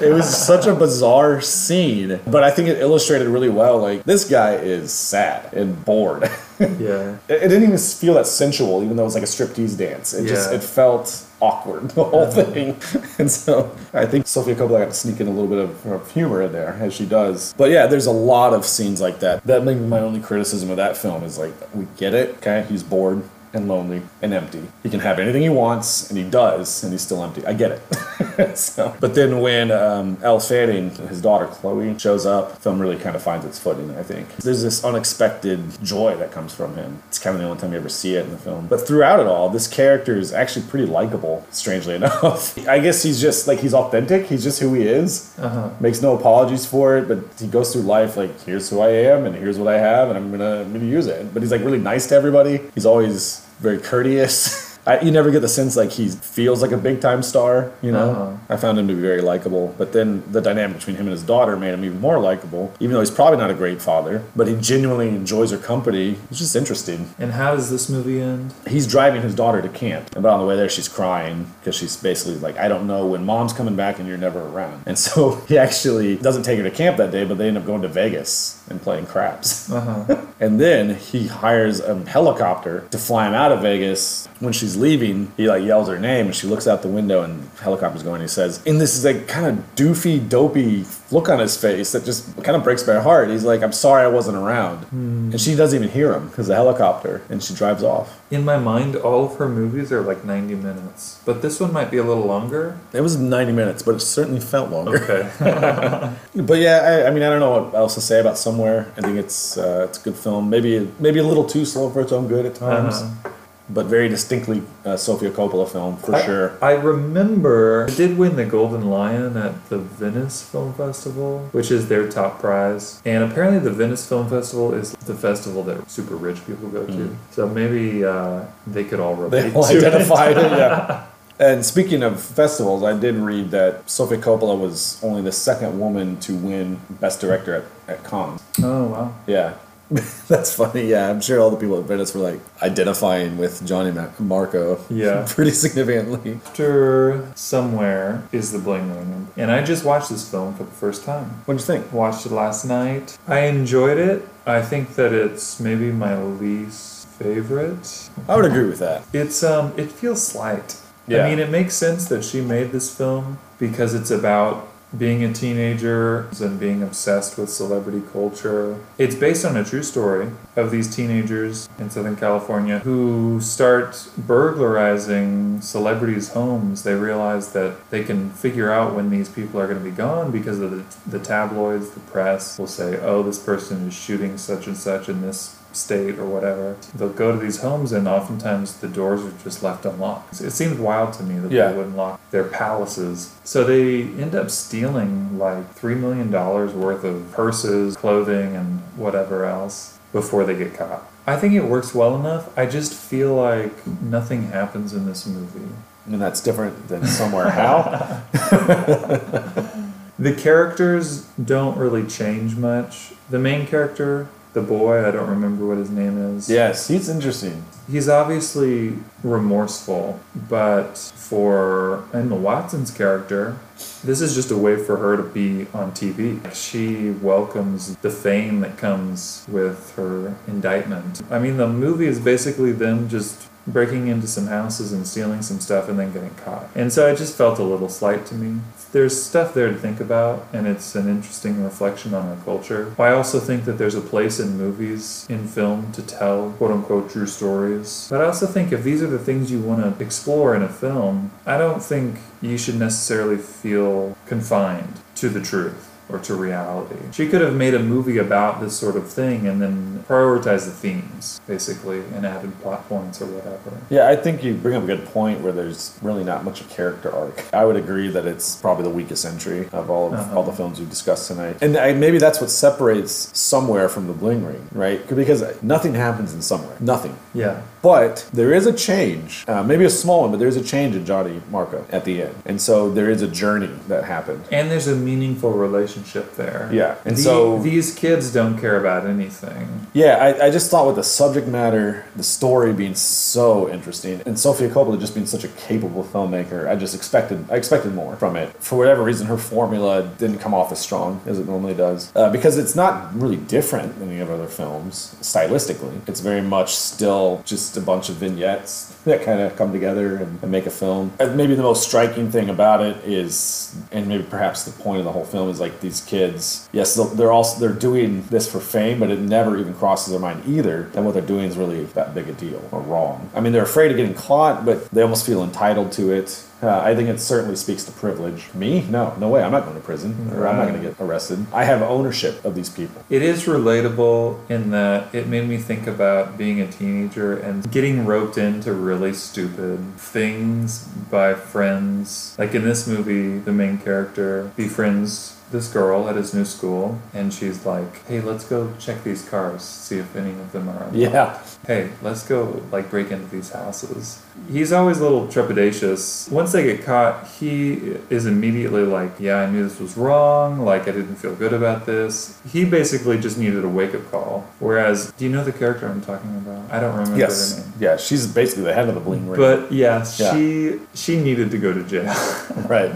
it 0.00 0.12
was 0.12 0.28
such 0.46 0.66
a 0.66 0.74
bizarre 0.74 1.40
scene, 1.40 2.20
but 2.26 2.42
I 2.42 2.50
think 2.50 2.68
it 2.68 2.78
illustrated 2.78 3.28
really 3.28 3.48
well. 3.48 3.78
Like, 3.78 4.04
this 4.04 4.28
guy 4.28 4.54
is 4.54 4.92
sad 4.92 5.52
and 5.54 5.84
bored. 5.84 6.30
Yeah. 6.58 7.18
it 7.28 7.48
didn't 7.48 7.64
even 7.64 7.76
feel 7.76 8.14
that 8.14 8.26
sensual, 8.26 8.82
even 8.82 8.96
though 8.96 9.02
it 9.02 9.12
was 9.12 9.14
like 9.14 9.22
a 9.22 9.26
striptease 9.26 9.76
dance. 9.76 10.14
It 10.14 10.26
just, 10.26 10.50
it 10.50 10.62
felt 10.62 11.22
awkward, 11.38 11.90
the 11.90 12.02
whole 12.02 12.30
thing. 12.30 12.78
and 13.18 13.30
so 13.30 13.76
I 13.92 14.06
think 14.06 14.26
Sofia 14.26 14.54
Coppola 14.54 14.78
got 14.78 14.84
to 14.86 14.94
sneak 14.94 15.20
in 15.20 15.26
a 15.26 15.30
little 15.30 15.48
bit 15.48 15.58
of, 15.58 15.84
of 15.84 16.10
humor 16.12 16.40
in 16.40 16.52
there, 16.52 16.72
as 16.80 16.94
she 16.94 17.04
does. 17.04 17.52
But 17.58 17.70
yeah, 17.70 17.86
there's 17.86 18.06
a 18.06 18.10
lot 18.10 18.54
of 18.54 18.64
scenes 18.64 19.02
like 19.02 19.20
that. 19.20 19.44
That 19.44 19.64
may 19.64 19.74
be 19.74 19.80
my 19.80 20.00
only 20.00 20.20
criticism 20.20 20.70
of 20.70 20.78
that 20.78 20.96
film 20.96 21.24
is 21.24 21.36
like, 21.36 21.52
we 21.74 21.86
get 21.98 22.14
it, 22.14 22.36
okay? 22.38 22.64
He's 22.70 22.82
bored 22.82 23.22
and 23.52 23.68
lonely 23.68 24.02
and 24.22 24.32
empty. 24.34 24.62
He 24.82 24.90
can 24.90 25.00
have 25.00 25.18
anything 25.18 25.42
he 25.42 25.48
wants, 25.48 26.08
and 26.10 26.18
he 26.18 26.24
does, 26.24 26.82
and 26.82 26.92
he's 26.92 27.02
still 27.02 27.22
empty. 27.22 27.44
I 27.46 27.54
get 27.54 27.72
it. 27.72 28.58
so, 28.58 28.94
but 29.00 29.14
then 29.14 29.40
when 29.40 29.70
um, 29.70 30.18
Elle 30.22 30.40
Fanning, 30.40 30.90
his 31.08 31.20
daughter 31.20 31.46
Chloe, 31.46 31.98
shows 31.98 32.26
up, 32.26 32.54
the 32.54 32.56
film 32.56 32.80
really 32.80 32.96
kind 32.96 33.16
of 33.16 33.22
finds 33.22 33.44
its 33.44 33.58
footing. 33.58 33.90
I 33.96 34.02
think 34.02 34.34
there's 34.36 34.62
this 34.62 34.84
unexpected 34.84 35.82
joy 35.82 36.16
that 36.16 36.32
comes 36.32 36.54
from 36.54 36.76
him. 36.76 37.02
It's 37.08 37.18
kind 37.18 37.34
of 37.34 37.40
the 37.40 37.48
only 37.48 37.60
time 37.60 37.72
you 37.72 37.78
ever 37.78 37.88
see 37.88 38.16
it 38.16 38.24
in 38.24 38.30
the 38.30 38.38
film. 38.38 38.66
But 38.66 38.86
throughout 38.86 39.20
it 39.20 39.26
all, 39.26 39.48
this 39.48 39.66
character 39.66 40.16
is 40.16 40.32
actually 40.32 40.66
pretty 40.66 40.86
likable. 40.86 41.46
Strangely 41.50 41.94
enough, 41.96 42.56
I 42.68 42.78
guess 42.78 43.02
he's 43.02 43.20
just 43.20 43.46
like 43.46 43.60
he's 43.60 43.74
authentic. 43.74 44.26
He's 44.26 44.42
just 44.42 44.60
who 44.60 44.74
he 44.74 44.82
is. 44.82 45.34
Uh-huh. 45.38 45.70
Makes 45.80 46.02
no 46.02 46.16
apologies 46.16 46.66
for 46.66 46.98
it, 46.98 47.08
but 47.08 47.18
he 47.38 47.46
goes 47.46 47.72
through 47.72 47.82
life 47.82 48.16
like, 48.16 48.40
here's 48.44 48.68
who 48.70 48.80
I 48.80 48.90
am, 48.90 49.24
and 49.24 49.34
here's 49.34 49.58
what 49.58 49.72
I 49.72 49.78
have, 49.78 50.08
and 50.08 50.18
I'm 50.18 50.30
gonna, 50.30 50.60
I'm 50.60 50.72
gonna 50.72 50.84
use 50.84 51.06
it. 51.06 51.32
But 51.32 51.42
he's 51.42 51.52
like 51.52 51.62
really 51.62 51.78
nice 51.78 52.06
to 52.08 52.14
everybody. 52.14 52.60
He's 52.74 52.86
always 52.86 53.45
very 53.58 53.78
courteous. 53.78 54.65
I, 54.86 55.00
you 55.00 55.10
never 55.10 55.30
get 55.30 55.40
the 55.40 55.48
sense 55.48 55.76
like 55.76 55.90
he 55.90 56.08
feels 56.08 56.62
like 56.62 56.70
a 56.70 56.76
big 56.76 57.00
time 57.00 57.22
star, 57.22 57.72
you 57.82 57.90
know. 57.90 58.10
Uh-huh. 58.10 58.36
I 58.48 58.56
found 58.56 58.78
him 58.78 58.86
to 58.88 58.94
be 58.94 59.00
very 59.00 59.20
likable, 59.20 59.74
but 59.76 59.92
then 59.92 60.22
the 60.30 60.40
dynamic 60.40 60.78
between 60.78 60.96
him 60.96 61.06
and 61.06 61.12
his 61.12 61.22
daughter 61.22 61.56
made 61.56 61.74
him 61.74 61.84
even 61.84 62.00
more 62.00 62.18
likable. 62.20 62.72
Even 62.78 62.94
though 62.94 63.00
he's 63.00 63.10
probably 63.10 63.38
not 63.38 63.50
a 63.50 63.54
great 63.54 63.82
father, 63.82 64.24
but 64.36 64.46
he 64.46 64.54
genuinely 64.60 65.08
enjoys 65.08 65.50
her 65.50 65.58
company. 65.58 66.16
It's 66.30 66.38
just 66.38 66.54
interesting. 66.54 67.10
And 67.18 67.32
how 67.32 67.54
does 67.54 67.70
this 67.70 67.88
movie 67.88 68.20
end? 68.20 68.54
He's 68.68 68.86
driving 68.86 69.22
his 69.22 69.34
daughter 69.34 69.60
to 69.60 69.68
camp, 69.68 70.10
but 70.12 70.26
on 70.26 70.38
the 70.38 70.46
way 70.46 70.56
there, 70.56 70.68
she's 70.68 70.88
crying 70.88 71.52
because 71.60 71.74
she's 71.74 71.96
basically 71.96 72.36
like, 72.36 72.56
I 72.56 72.68
don't 72.68 72.86
know 72.86 73.06
when 73.06 73.24
mom's 73.24 73.52
coming 73.52 73.74
back 73.74 73.98
and 73.98 74.06
you're 74.06 74.18
never 74.18 74.40
around. 74.40 74.84
And 74.86 74.98
so 74.98 75.36
he 75.48 75.58
actually 75.58 76.16
doesn't 76.16 76.44
take 76.44 76.58
her 76.58 76.64
to 76.64 76.70
camp 76.70 76.96
that 76.98 77.10
day, 77.10 77.24
but 77.24 77.38
they 77.38 77.48
end 77.48 77.58
up 77.58 77.66
going 77.66 77.82
to 77.82 77.88
Vegas 77.88 78.62
and 78.70 78.80
playing 78.80 79.06
craps. 79.06 79.70
Uh-huh. 79.70 80.22
And 80.38 80.60
then 80.60 80.96
he 80.96 81.28
hires 81.28 81.80
a 81.80 81.94
helicopter 82.04 82.86
to 82.90 82.98
fly 82.98 83.26
him 83.26 83.32
out 83.32 83.52
of 83.52 83.62
Vegas. 83.62 84.26
When 84.38 84.52
she's 84.52 84.75
leaving, 84.76 85.32
he 85.36 85.48
like 85.48 85.62
yells 85.64 85.88
her 85.88 85.98
name 85.98 86.26
and 86.26 86.34
she 86.34 86.46
looks 86.46 86.66
out 86.66 86.82
the 86.82 86.88
window 86.88 87.22
and 87.22 87.42
the 87.56 87.62
helicopter's 87.62 88.02
going. 88.02 88.16
And 88.16 88.24
He 88.24 88.28
says, 88.28 88.62
in 88.64 88.78
this 88.78 88.96
is 88.96 89.04
like 89.04 89.26
kind 89.28 89.46
of 89.46 89.74
doofy, 89.76 90.28
dopey 90.28 90.84
look 91.10 91.28
on 91.28 91.38
his 91.38 91.56
face 91.56 91.92
that 91.92 92.04
just 92.04 92.34
kind 92.42 92.56
of 92.56 92.64
breaks 92.64 92.86
my 92.86 92.96
heart. 93.00 93.30
He's 93.30 93.44
like, 93.44 93.62
I'm 93.62 93.72
sorry 93.72 94.02
I 94.04 94.08
wasn't 94.08 94.36
around. 94.36 94.86
And 94.92 95.40
she 95.40 95.54
doesn't 95.54 95.76
even 95.78 95.92
hear 95.92 96.12
him 96.14 96.28
because 96.28 96.48
the 96.48 96.54
helicopter 96.54 97.22
and 97.28 97.42
she 97.42 97.54
drives 97.54 97.82
off. 97.82 98.20
In 98.30 98.44
my 98.44 98.56
mind, 98.58 98.96
all 98.96 99.24
of 99.26 99.36
her 99.38 99.48
movies 99.48 99.92
are 99.92 100.02
like 100.02 100.24
90 100.24 100.56
minutes, 100.56 101.20
but 101.24 101.42
this 101.42 101.60
one 101.60 101.72
might 101.72 101.90
be 101.92 101.96
a 101.98 102.02
little 102.02 102.24
longer. 102.26 102.76
It 102.92 103.00
was 103.00 103.16
90 103.16 103.52
minutes, 103.52 103.82
but 103.84 103.94
it 103.94 104.00
certainly 104.00 104.40
felt 104.40 104.70
longer. 104.70 104.96
Okay. 105.04 106.12
But 106.34 106.58
yeah, 106.58 106.78
I, 107.04 107.06
I 107.08 107.10
mean, 107.10 107.22
I 107.22 107.30
don't 107.30 107.40
know 107.40 107.62
what 107.62 107.74
else 107.74 107.94
to 107.94 108.00
say 108.00 108.20
about 108.20 108.36
Somewhere. 108.36 108.92
I 108.96 109.00
think 109.00 109.16
it's 109.18 109.56
uh, 109.56 109.86
it's 109.88 109.98
a 109.98 110.02
good 110.02 110.16
film. 110.16 110.50
Maybe 110.50 110.90
maybe 111.00 111.18
a 111.18 111.24
little 111.24 111.44
too 111.44 111.64
slow 111.64 111.88
for 111.90 112.00
its 112.00 112.12
own 112.12 112.28
good 112.28 112.44
at 112.46 112.54
times, 112.54 112.96
Uh-huh. 113.02 113.30
But 113.68 113.86
very 113.86 114.08
distinctly 114.08 114.62
uh, 114.84 114.96
Sofia 114.96 115.30
Coppola 115.30 115.68
film 115.68 115.96
for 115.96 116.14
I- 116.14 116.24
sure. 116.24 116.58
I 116.62 116.72
remember 116.72 117.86
it 117.88 117.96
did 117.96 118.16
win 118.18 118.36
the 118.36 118.44
Golden 118.44 118.88
Lion 118.88 119.36
at 119.36 119.68
the 119.68 119.78
Venice 119.78 120.42
Film 120.42 120.72
Festival, 120.74 121.48
which 121.52 121.70
is 121.70 121.88
their 121.88 122.08
top 122.08 122.38
prize. 122.40 123.00
And 123.04 123.24
apparently, 123.24 123.58
the 123.58 123.70
Venice 123.72 124.06
Film 124.08 124.28
Festival 124.28 124.72
is 124.74 124.92
the 124.92 125.14
festival 125.14 125.62
that 125.64 125.90
super 125.90 126.16
rich 126.16 126.44
people 126.46 126.68
go 126.68 126.86
to. 126.86 127.16
So 127.32 127.48
maybe 127.48 128.04
uh, 128.04 128.44
they 128.66 128.84
could 128.84 129.00
all 129.00 129.14
relate 129.14 129.46
Mm. 129.46 129.50
They 129.52 129.54
all 129.54 129.64
to 129.64 129.76
it. 129.78 129.94
it. 129.94 130.52
Yeah. 130.56 131.06
And 131.38 131.66
speaking 131.66 132.02
of 132.02 132.22
festivals, 132.22 132.82
I 132.82 132.98
did 132.98 133.14
read 133.16 133.50
that 133.50 133.90
Sofia 133.90 134.16
Coppola 134.16 134.58
was 134.58 134.98
only 135.02 135.20
the 135.20 135.32
second 135.32 135.78
woman 135.78 136.18
to 136.20 136.34
win 136.34 136.80
Best 136.88 137.20
Director 137.20 137.54
at, 137.88 137.96
at 137.98 138.04
Cannes. 138.04 138.40
Oh 138.62 138.84
wow! 138.86 139.14
Yeah. 139.26 139.52
That's 140.28 140.54
funny. 140.54 140.86
Yeah, 140.86 141.08
I'm 141.10 141.20
sure 141.20 141.38
all 141.40 141.50
the 141.50 141.56
people 141.56 141.78
at 141.78 141.84
Venice 141.84 142.12
were 142.14 142.20
like 142.20 142.40
identifying 142.60 143.38
with 143.38 143.64
Johnny 143.64 143.92
Ma- 143.92 144.08
Marco. 144.18 144.84
Yeah. 144.90 145.24
pretty 145.28 145.52
significantly. 145.52 146.40
After 146.44 147.30
somewhere 147.36 148.24
is 148.32 148.50
the 148.50 148.58
Bling 148.58 148.92
Ring, 148.94 149.28
and 149.36 149.50
I 149.52 149.62
just 149.62 149.84
watched 149.84 150.10
this 150.10 150.28
film 150.28 150.54
for 150.54 150.64
the 150.64 150.72
first 150.72 151.04
time. 151.04 151.26
What'd 151.44 151.60
you 151.60 151.66
think? 151.66 151.92
Watched 151.92 152.26
it 152.26 152.32
last 152.32 152.64
night. 152.64 153.16
I 153.28 153.40
enjoyed 153.40 153.98
it. 153.98 154.28
I 154.44 154.60
think 154.62 154.96
that 154.96 155.12
it's 155.12 155.60
maybe 155.60 155.92
my 155.92 156.20
least 156.20 157.06
favorite. 157.08 158.10
I 158.28 158.36
would 158.36 158.44
agree 158.44 158.66
with 158.68 158.80
that. 158.80 159.04
It's 159.12 159.42
um 159.44 159.72
it 159.76 159.92
feels 159.92 160.26
slight. 160.26 160.76
Yeah. 161.06 161.24
I 161.24 161.30
mean 161.30 161.38
it 161.38 161.48
makes 161.50 161.74
sense 161.74 162.08
that 162.08 162.24
she 162.24 162.40
made 162.40 162.72
this 162.72 162.94
film 162.94 163.38
because 163.58 163.94
it's 163.94 164.10
about 164.10 164.68
being 164.98 165.24
a 165.24 165.32
teenager 165.32 166.28
and 166.40 166.58
being 166.58 166.82
obsessed 166.82 167.38
with 167.38 167.50
celebrity 167.50 168.02
culture. 168.12 168.78
It's 168.98 169.14
based 169.14 169.44
on 169.44 169.56
a 169.56 169.64
true 169.64 169.82
story 169.82 170.30
of 170.54 170.70
these 170.70 170.94
teenagers 170.94 171.68
in 171.78 171.90
Southern 171.90 172.16
California 172.16 172.78
who 172.80 173.40
start 173.40 174.08
burglarizing 174.16 175.60
celebrities' 175.60 176.30
homes. 176.30 176.82
They 176.82 176.94
realize 176.94 177.52
that 177.52 177.90
they 177.90 178.04
can 178.04 178.30
figure 178.30 178.72
out 178.72 178.94
when 178.94 179.10
these 179.10 179.28
people 179.28 179.60
are 179.60 179.66
going 179.66 179.78
to 179.78 179.84
be 179.84 179.94
gone 179.94 180.30
because 180.30 180.60
of 180.60 180.70
the, 180.70 181.10
the 181.10 181.24
tabloids, 181.24 181.90
the 181.90 182.00
press 182.00 182.58
will 182.58 182.66
say, 182.66 182.98
oh, 183.00 183.22
this 183.22 183.38
person 183.38 183.88
is 183.88 183.94
shooting 183.94 184.38
such 184.38 184.66
and 184.66 184.76
such 184.76 185.08
in 185.08 185.22
this 185.22 185.60
state 185.76 186.18
or 186.18 186.24
whatever. 186.24 186.76
They'll 186.94 187.08
go 187.10 187.32
to 187.32 187.38
these 187.38 187.60
homes 187.60 187.92
and 187.92 188.08
oftentimes 188.08 188.74
the 188.78 188.88
doors 188.88 189.22
are 189.24 189.32
just 189.44 189.62
left 189.62 189.84
unlocked. 189.84 190.40
It 190.40 190.50
seems 190.52 190.78
wild 190.78 191.12
to 191.14 191.22
me 191.22 191.38
that 191.38 191.52
Yeah. 191.52 191.68
they 191.70 191.76
wouldn't 191.76 191.96
lock 191.96 192.20
their 192.30 192.44
palaces. 192.44 193.34
So 193.44 193.64
they 193.64 194.02
end 194.02 194.34
up 194.34 194.50
stealing 194.50 195.38
like 195.38 195.74
$3 195.78 195.98
million 195.98 196.30
worth 196.32 197.04
of 197.04 197.30
purses, 197.32 197.96
clothing, 197.96 198.56
and 198.56 198.80
whatever 198.96 199.44
else 199.44 199.98
before 200.12 200.44
they 200.44 200.56
get 200.56 200.74
caught. 200.74 201.08
I 201.26 201.36
think 201.36 201.54
it 201.54 201.64
works 201.64 201.94
well 201.94 202.14
enough. 202.16 202.56
I 202.56 202.66
just 202.66 202.94
feel 202.94 203.34
like 203.34 203.86
nothing 204.02 204.50
happens 204.50 204.92
in 204.94 205.06
this 205.06 205.26
movie. 205.26 205.74
And 206.06 206.22
that's 206.22 206.40
different 206.40 206.86
than 206.88 207.04
somewhere 207.06 207.50
how. 207.50 208.22
The 210.18 210.32
characters 210.32 211.26
don't 211.44 211.76
really 211.76 212.06
change 212.06 212.56
much. 212.56 213.12
The 213.28 213.38
main 213.38 213.66
character, 213.66 214.28
the 214.56 214.62
boy. 214.62 215.06
I 215.06 215.10
don't 215.10 215.28
remember 215.28 215.66
what 215.66 215.76
his 215.76 215.90
name 215.90 216.16
is. 216.16 216.48
Yes, 216.48 216.88
he's 216.88 217.10
interesting. 217.10 217.62
He's 217.90 218.08
obviously 218.08 218.94
remorseful, 219.22 220.18
but 220.48 220.96
for 220.96 222.04
Emma 222.14 222.36
Watson's 222.36 222.90
character, 222.90 223.58
this 224.02 224.22
is 224.22 224.34
just 224.34 224.50
a 224.50 224.56
way 224.56 224.76
for 224.76 224.96
her 224.96 225.14
to 225.18 225.22
be 225.22 225.66
on 225.74 225.92
TV. 225.92 226.40
She 226.54 227.10
welcomes 227.10 227.96
the 227.98 228.10
fame 228.10 228.60
that 228.60 228.78
comes 228.78 229.44
with 229.46 229.94
her 229.96 230.34
indictment. 230.48 231.20
I 231.30 231.38
mean, 231.38 231.58
the 231.58 231.68
movie 231.68 232.06
is 232.06 232.18
basically 232.18 232.72
them 232.72 233.10
just 233.10 233.50
breaking 233.66 234.08
into 234.08 234.26
some 234.26 234.46
houses 234.46 234.92
and 234.92 235.06
stealing 235.06 235.42
some 235.42 235.60
stuff 235.60 235.88
and 235.88 235.98
then 235.98 236.12
getting 236.12 236.34
caught. 236.34 236.68
And 236.74 236.92
so 236.92 237.06
it 237.06 237.16
just 237.16 237.36
felt 237.36 237.58
a 237.58 237.62
little 237.62 237.88
slight 237.88 238.26
to 238.26 238.34
me. 238.34 238.60
There's 238.92 239.20
stuff 239.20 239.52
there 239.52 239.68
to 239.68 239.74
think 239.74 240.00
about, 240.00 240.46
and 240.52 240.66
it's 240.66 240.94
an 240.94 241.08
interesting 241.08 241.62
reflection 241.62 242.14
on 242.14 242.26
our 242.28 242.36
culture. 242.44 242.94
I 242.98 243.10
also 243.10 243.40
think 243.40 243.64
that 243.64 243.78
there's 243.78 243.94
a 243.94 244.00
place 244.00 244.38
in 244.38 244.56
movies, 244.56 245.26
in 245.28 245.46
film, 245.48 245.92
to 245.92 246.02
tell 246.02 246.52
quote 246.52 246.70
unquote 246.70 247.10
true 247.10 247.26
stories. 247.26 248.06
But 248.08 248.20
I 248.20 248.24
also 248.24 248.46
think 248.46 248.72
if 248.72 248.84
these 248.84 249.02
are 249.02 249.08
the 249.08 249.18
things 249.18 249.50
you 249.50 249.60
want 249.60 249.98
to 249.98 250.04
explore 250.04 250.54
in 250.54 250.62
a 250.62 250.68
film, 250.68 251.32
I 251.44 251.58
don't 251.58 251.82
think 251.82 252.18
you 252.40 252.56
should 252.56 252.76
necessarily 252.76 253.36
feel 253.36 254.16
confined 254.26 255.00
to 255.16 255.28
the 255.28 255.40
truth 255.40 255.95
or 256.08 256.18
to 256.20 256.34
reality. 256.34 256.96
She 257.12 257.28
could 257.28 257.40
have 257.40 257.54
made 257.54 257.74
a 257.74 257.78
movie 257.80 258.18
about 258.18 258.60
this 258.60 258.78
sort 258.78 258.94
of 258.96 259.08
thing 259.08 259.46
and 259.48 259.60
then 259.60 260.04
prioritized 260.08 260.66
the 260.66 260.70
themes, 260.70 261.40
basically, 261.48 261.98
and 262.14 262.24
added 262.24 262.58
plot 262.62 262.88
points 262.88 263.20
or 263.20 263.26
whatever. 263.26 263.76
Yeah, 263.90 264.08
I 264.08 264.14
think 264.14 264.44
you 264.44 264.54
bring 264.54 264.76
up 264.76 264.84
a 264.84 264.86
good 264.86 265.04
point 265.06 265.40
where 265.40 265.52
there's 265.52 265.98
really 266.02 266.22
not 266.22 266.44
much 266.44 266.60
of 266.60 266.68
character 266.70 267.12
arc. 267.12 267.42
I 267.52 267.64
would 267.64 267.74
agree 267.76 268.08
that 268.08 268.24
it's 268.24 268.54
probably 268.56 268.84
the 268.84 268.90
weakest 268.90 269.24
entry 269.26 269.68
of 269.72 269.90
all 269.90 270.06
of 270.08 270.14
Uh-huh. 270.14 270.36
all 270.36 270.42
the 270.44 270.52
films 270.52 270.78
we've 270.78 270.88
discussed 270.88 271.26
tonight, 271.26 271.56
and 271.60 271.76
I, 271.76 271.92
maybe 271.92 272.18
that's 272.18 272.40
what 272.40 272.50
separates 272.50 273.12
somewhere 273.36 273.88
from 273.88 274.06
the 274.06 274.12
Bling 274.12 274.44
Ring, 274.46 274.68
right? 274.72 275.04
Because 275.08 275.42
nothing 275.62 275.94
happens 275.94 276.32
in 276.32 276.40
somewhere, 276.42 276.76
nothing. 276.78 277.16
Yeah. 277.34 277.62
But 277.82 278.28
there 278.32 278.52
is 278.52 278.66
a 278.66 278.72
change, 278.72 279.44
uh, 279.46 279.62
maybe 279.62 279.84
a 279.84 279.90
small 279.90 280.22
one, 280.22 280.30
but 280.30 280.38
there's 280.40 280.56
a 280.56 280.62
change 280.64 280.96
in 280.96 281.04
Johnny 281.06 281.40
Marco 281.50 281.84
at 281.90 282.04
the 282.04 282.22
end, 282.22 282.34
and 282.44 282.60
so 282.60 282.90
there 282.90 283.10
is 283.10 283.22
a 283.22 283.28
journey 283.28 283.70
that 283.88 284.04
happened. 284.04 284.44
And 284.50 284.70
there's 284.70 284.88
a 284.88 284.96
meaningful 284.96 285.52
relationship 285.52 286.34
there. 286.36 286.68
Yeah, 286.72 286.96
and 287.04 287.16
The- 287.16 287.22
so 287.22 287.58
these 287.62 287.94
kids 287.94 288.32
don't 288.32 288.58
care 288.58 288.78
about 288.80 289.06
anything. 289.06 289.86
Yeah, 289.92 290.16
I, 290.16 290.46
I 290.46 290.50
just 290.50 290.70
thought 290.70 290.86
with 290.86 290.96
the 290.96 291.04
subject 291.04 291.46
matter, 291.46 292.04
the 292.16 292.22
story 292.24 292.72
being 292.72 292.94
so 292.94 293.68
interesting, 293.68 294.20
and 294.26 294.38
Sofia 294.38 294.68
Coppola 294.68 294.98
just 294.98 295.14
being 295.14 295.26
such 295.26 295.44
a 295.44 295.48
capable 295.48 296.02
filmmaker, 296.02 296.68
I 296.68 296.74
just 296.76 296.94
expected 296.94 297.44
I 297.50 297.54
expected 297.56 297.94
more 297.94 298.16
from 298.16 298.36
it. 298.36 298.52
For 298.58 298.76
whatever 298.78 299.02
reason, 299.04 299.26
her 299.28 299.38
formula 299.38 300.10
didn't 300.18 300.38
come 300.38 300.54
off 300.54 300.72
as 300.72 300.80
strong 300.80 301.20
as 301.26 301.38
it 301.38 301.46
normally 301.46 301.74
does, 301.74 302.10
uh, 302.16 302.30
because 302.30 302.58
it's 302.58 302.74
not 302.74 303.14
really 303.14 303.36
different 303.36 303.98
than 303.98 304.10
any 304.10 304.20
of 304.20 304.30
other 304.30 304.46
films 304.48 305.14
stylistically. 305.20 306.00
It's 306.08 306.20
very 306.20 306.40
much 306.42 306.74
still 306.74 307.42
just 307.44 307.75
a 307.76 307.80
bunch 307.80 308.08
of 308.08 308.16
vignettes 308.16 308.94
that 309.04 309.22
kind 309.22 309.40
of 309.40 309.56
come 309.56 309.72
together 309.72 310.16
and, 310.16 310.42
and 310.42 310.50
make 310.50 310.66
a 310.66 310.70
film. 310.70 311.12
And 311.18 311.36
maybe 311.36 311.54
the 311.54 311.62
most 311.62 311.86
striking 311.86 312.30
thing 312.30 312.50
about 312.50 312.80
it 312.80 312.96
is, 313.04 313.74
and 313.92 314.06
maybe 314.08 314.24
perhaps 314.24 314.64
the 314.64 314.72
point 314.82 314.98
of 314.98 315.04
the 315.04 315.12
whole 315.12 315.24
film 315.24 315.48
is 315.48 315.60
like 315.60 315.80
these 315.80 316.00
kids. 316.02 316.68
Yes, 316.72 316.94
they're 317.14 317.32
also 317.32 317.60
they're 317.60 317.78
doing 317.78 318.22
this 318.28 318.50
for 318.50 318.60
fame, 318.60 319.00
but 319.00 319.10
it 319.10 319.20
never 319.20 319.56
even 319.56 319.74
crosses 319.74 320.10
their 320.10 320.20
mind 320.20 320.42
either 320.46 320.84
that 320.92 321.02
what 321.02 321.14
they're 321.14 321.22
doing 321.22 321.44
is 321.44 321.56
really 321.56 321.84
that 321.84 322.14
big 322.14 322.28
a 322.28 322.32
deal 322.32 322.62
or 322.72 322.80
wrong. 322.80 323.30
I 323.34 323.40
mean, 323.40 323.52
they're 323.52 323.62
afraid 323.62 323.90
of 323.90 323.96
getting 323.96 324.14
caught, 324.14 324.64
but 324.64 324.90
they 324.90 325.02
almost 325.02 325.26
feel 325.26 325.42
entitled 325.42 325.92
to 325.92 326.10
it. 326.10 326.42
Uh, 326.62 326.80
I 326.80 326.94
think 326.94 327.08
it 327.08 327.20
certainly 327.20 327.56
speaks 327.56 327.84
to 327.84 327.92
privilege. 327.92 328.48
Me? 328.54 328.82
No, 328.88 329.14
no 329.18 329.28
way. 329.28 329.42
I'm 329.42 329.52
not 329.52 329.64
going 329.64 329.76
to 329.76 329.82
prison, 329.82 330.30
or 330.32 330.46
I'm 330.46 330.56
not 330.56 330.68
going 330.68 330.82
to 330.82 330.88
get 330.88 331.00
arrested. 331.00 331.46
I 331.52 331.64
have 331.64 331.82
ownership 331.82 332.44
of 332.44 332.54
these 332.54 332.70
people. 332.70 333.04
It 333.10 333.22
is 333.22 333.44
relatable 333.44 334.50
in 334.50 334.70
that 334.70 335.14
it 335.14 335.26
made 335.28 335.48
me 335.48 335.58
think 335.58 335.86
about 335.86 336.38
being 336.38 336.60
a 336.60 336.70
teenager 336.70 337.36
and 337.36 337.70
getting 337.70 338.06
roped 338.06 338.38
into 338.38 338.72
really 338.72 339.12
stupid 339.12 339.96
things 339.98 340.84
by 341.10 341.34
friends. 341.34 342.34
Like 342.38 342.54
in 342.54 342.64
this 342.64 342.86
movie, 342.86 343.38
the 343.38 343.52
main 343.52 343.78
character 343.78 344.50
befriends 344.56 345.35
this 345.50 345.68
girl 345.72 346.08
at 346.08 346.16
his 346.16 346.34
new 346.34 346.44
school, 346.44 346.98
and 347.14 347.32
she's 347.32 347.64
like, 347.64 348.04
"Hey, 348.06 348.20
let's 348.20 348.44
go 348.44 348.72
check 348.78 349.04
these 349.04 349.28
cars, 349.28 349.62
see 349.62 349.98
if 349.98 350.14
any 350.16 350.30
of 350.30 350.52
them 350.52 350.68
are." 350.68 350.82
unlocked." 350.84 350.96
Yeah, 350.96 351.38
hey, 351.66 351.90
let's 352.02 352.26
go 352.26 352.62
like 352.72 352.90
break 352.90 353.10
into 353.10 353.26
these 353.28 353.50
houses. 353.50 354.20
He's 354.50 354.72
always 354.72 354.98
a 354.98 355.02
little 355.02 355.26
trepidatious. 355.28 356.30
Once 356.30 356.52
they 356.52 356.64
get 356.64 356.84
caught, 356.84 357.26
he 357.38 357.96
is 358.10 358.26
immediately 358.26 358.82
like, 358.84 359.12
yeah, 359.18 359.36
I 359.36 359.46
knew 359.50 359.66
this 359.66 359.80
was 359.80 359.96
wrong. 359.96 360.60
Like, 360.60 360.82
I 360.82 360.92
didn't 360.92 361.16
feel 361.16 361.34
good 361.34 361.54
about 361.54 361.86
this. 361.86 362.38
He 362.52 362.64
basically 362.66 363.18
just 363.18 363.38
needed 363.38 363.64
a 363.64 363.68
wake 363.68 363.94
up 363.94 364.10
call. 364.10 364.46
Whereas, 364.60 365.10
do 365.12 365.24
you 365.24 365.30
know 365.30 365.42
the 365.42 365.52
character 365.52 365.88
I'm 365.88 366.02
talking 366.02 366.36
about? 366.36 366.70
I 366.70 366.80
don't 366.80 366.92
remember 366.92 367.12
her 367.12 367.18
yes, 367.18 367.58
name. 367.58 367.72
yeah. 367.80 367.96
She's 367.96 368.26
basically 368.26 368.64
the 368.64 368.74
head 368.74 368.88
of 368.88 368.94
the 368.94 369.00
bling 369.00 369.26
ring. 369.28 369.40
But 369.40 369.72
yeah, 369.72 370.04
Yeah. 370.18 370.32
she 370.34 370.80
she 370.94 371.18
needed 371.18 371.50
to 371.52 371.58
go 371.58 371.72
to 371.72 371.82
jail 371.84 372.12
right. 372.68 372.94